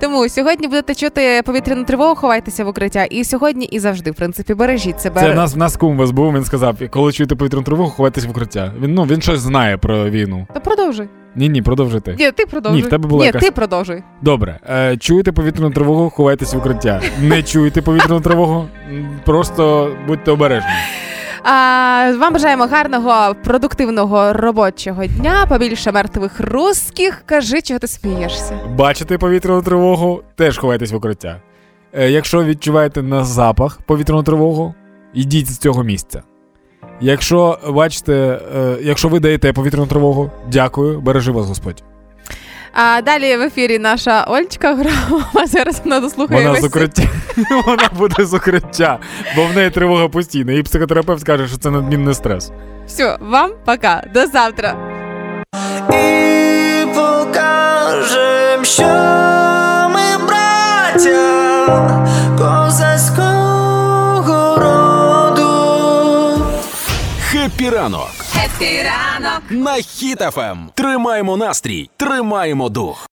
Тому 0.00 0.28
сьогодні 0.28 0.68
будете 0.68 0.94
чути 0.94 1.42
повітряну 1.44 1.84
тривогу, 1.84 2.14
ховайтеся 2.14 2.64
в 2.64 2.68
укриття. 2.68 3.04
І 3.04 3.24
сьогодні, 3.24 3.64
і 3.64 3.78
завжди, 3.78 4.10
в 4.10 4.14
принципі, 4.14 4.54
бережіть 4.54 5.00
себе. 5.00 5.20
Це 5.20 5.34
нас, 5.34 5.56
нас 5.56 5.76
кум 5.76 5.96
вас 5.96 6.10
був, 6.10 6.34
він 6.34 6.44
сказав, 6.44 6.76
коли 6.90 7.12
чуєте 7.12 7.34
повітряну 7.36 7.64
тривогу, 7.64 7.90
ховайтесь 7.90 8.24
в 8.26 8.30
укриття. 8.30 8.72
Він, 8.80 8.94
ну, 8.94 9.04
він 9.04 9.22
щось 9.22 9.40
знає 9.40 9.76
про 9.76 10.10
війну. 10.10 10.46
Та 10.54 10.60
продовжуй. 10.60 11.08
Ні, 11.36 11.48
ні, 11.48 11.62
продовжуйте. 11.62 12.16
Ні, 12.18 12.30
ти 12.32 12.46
продовжуй. 12.46 12.80
Ні, 12.82 12.86
в 12.86 12.90
тебе 12.90 13.08
була 13.08 13.20
Ні, 13.20 13.26
якась- 13.26 13.42
ти 13.42 13.50
продовжуй. 13.50 14.02
Добре, 14.22 14.58
е, 14.70 14.96
чуєте 14.96 15.32
повітряну 15.32 15.70
тривогу, 15.70 16.10
ховайтесь 16.10 16.54
в 16.54 16.58
укриття. 16.58 17.02
Не 17.22 17.42
чуєте 17.42 17.82
повітряну 17.82 18.20
тривогу, 18.20 18.66
просто 19.24 19.92
будьте 20.06 20.30
обережні. 20.30 20.70
А, 21.50 22.12
вам 22.20 22.32
бажаємо 22.32 22.66
гарного, 22.66 23.34
продуктивного 23.44 24.32
робочого 24.32 25.06
дня, 25.06 25.46
побільше 25.48 25.92
мертвих 25.92 26.40
русських. 26.40 27.22
Кажи, 27.26 27.62
чого 27.62 27.80
ти 27.80 27.86
смієшся. 27.86 28.60
Бачите 28.76 29.18
повітряну 29.18 29.62
тривогу, 29.62 30.22
теж 30.36 30.58
ховайтесь 30.58 30.92
в 30.92 30.96
укриття. 30.96 31.40
Е, 31.92 32.10
якщо 32.10 32.44
відчуваєте 32.44 33.02
на 33.02 33.24
запах 33.24 33.80
повітряну 33.86 34.22
тривогу, 34.22 34.74
йдіть 35.14 35.46
з 35.46 35.58
цього 35.58 35.82
місця. 35.82 36.22
Якщо 37.00 37.58
бачите, 37.68 38.40
е, 38.56 38.76
якщо 38.82 39.08
ви 39.08 39.20
даєте 39.20 39.52
повітряну 39.52 39.86
тривогу, 39.86 40.30
дякую, 40.52 41.00
бережи 41.00 41.32
вас 41.32 41.46
Господь. 41.46 41.82
А 42.72 43.00
далі 43.02 43.36
в 43.36 43.40
ефірі 43.42 43.78
наша 43.78 44.24
Ольчка 44.28 44.74
грала. 44.74 45.24
Зараз 45.46 45.80
вона 45.84 46.00
дослухає. 46.00 46.40
Вона 46.40 46.52
весь 46.52 46.60
з 46.60 46.64
укриття. 46.64 47.02
Вона 47.66 47.88
буде 47.98 48.24
з 48.24 48.34
укриття, 48.34 48.98
бо 49.36 49.44
в 49.44 49.56
неї 49.56 49.70
тривога 49.70 50.08
постійна. 50.08 50.52
І 50.52 50.62
психотерапевт 50.62 51.24
каже, 51.24 51.48
що 51.48 51.56
це 51.56 51.70
надмірний 51.70 52.14
стрес. 52.14 52.50
Все, 52.86 53.18
вам 53.20 53.50
пока. 53.64 54.04
До 54.14 54.26
завтра. 54.26 54.76
І 55.92 56.86
покажем, 56.94 58.64
що 58.64 58.84
ми 59.94 60.26
браття 60.26 61.97
ранок 67.66 68.10
Хеппі 68.44 68.82
ранок. 68.82 69.42
на 69.50 69.72
Хіт-ФМ. 69.72 70.56
Тримаємо 70.74 71.36
настрій, 71.36 71.90
тримаємо 71.96 72.68
дух. 72.68 73.04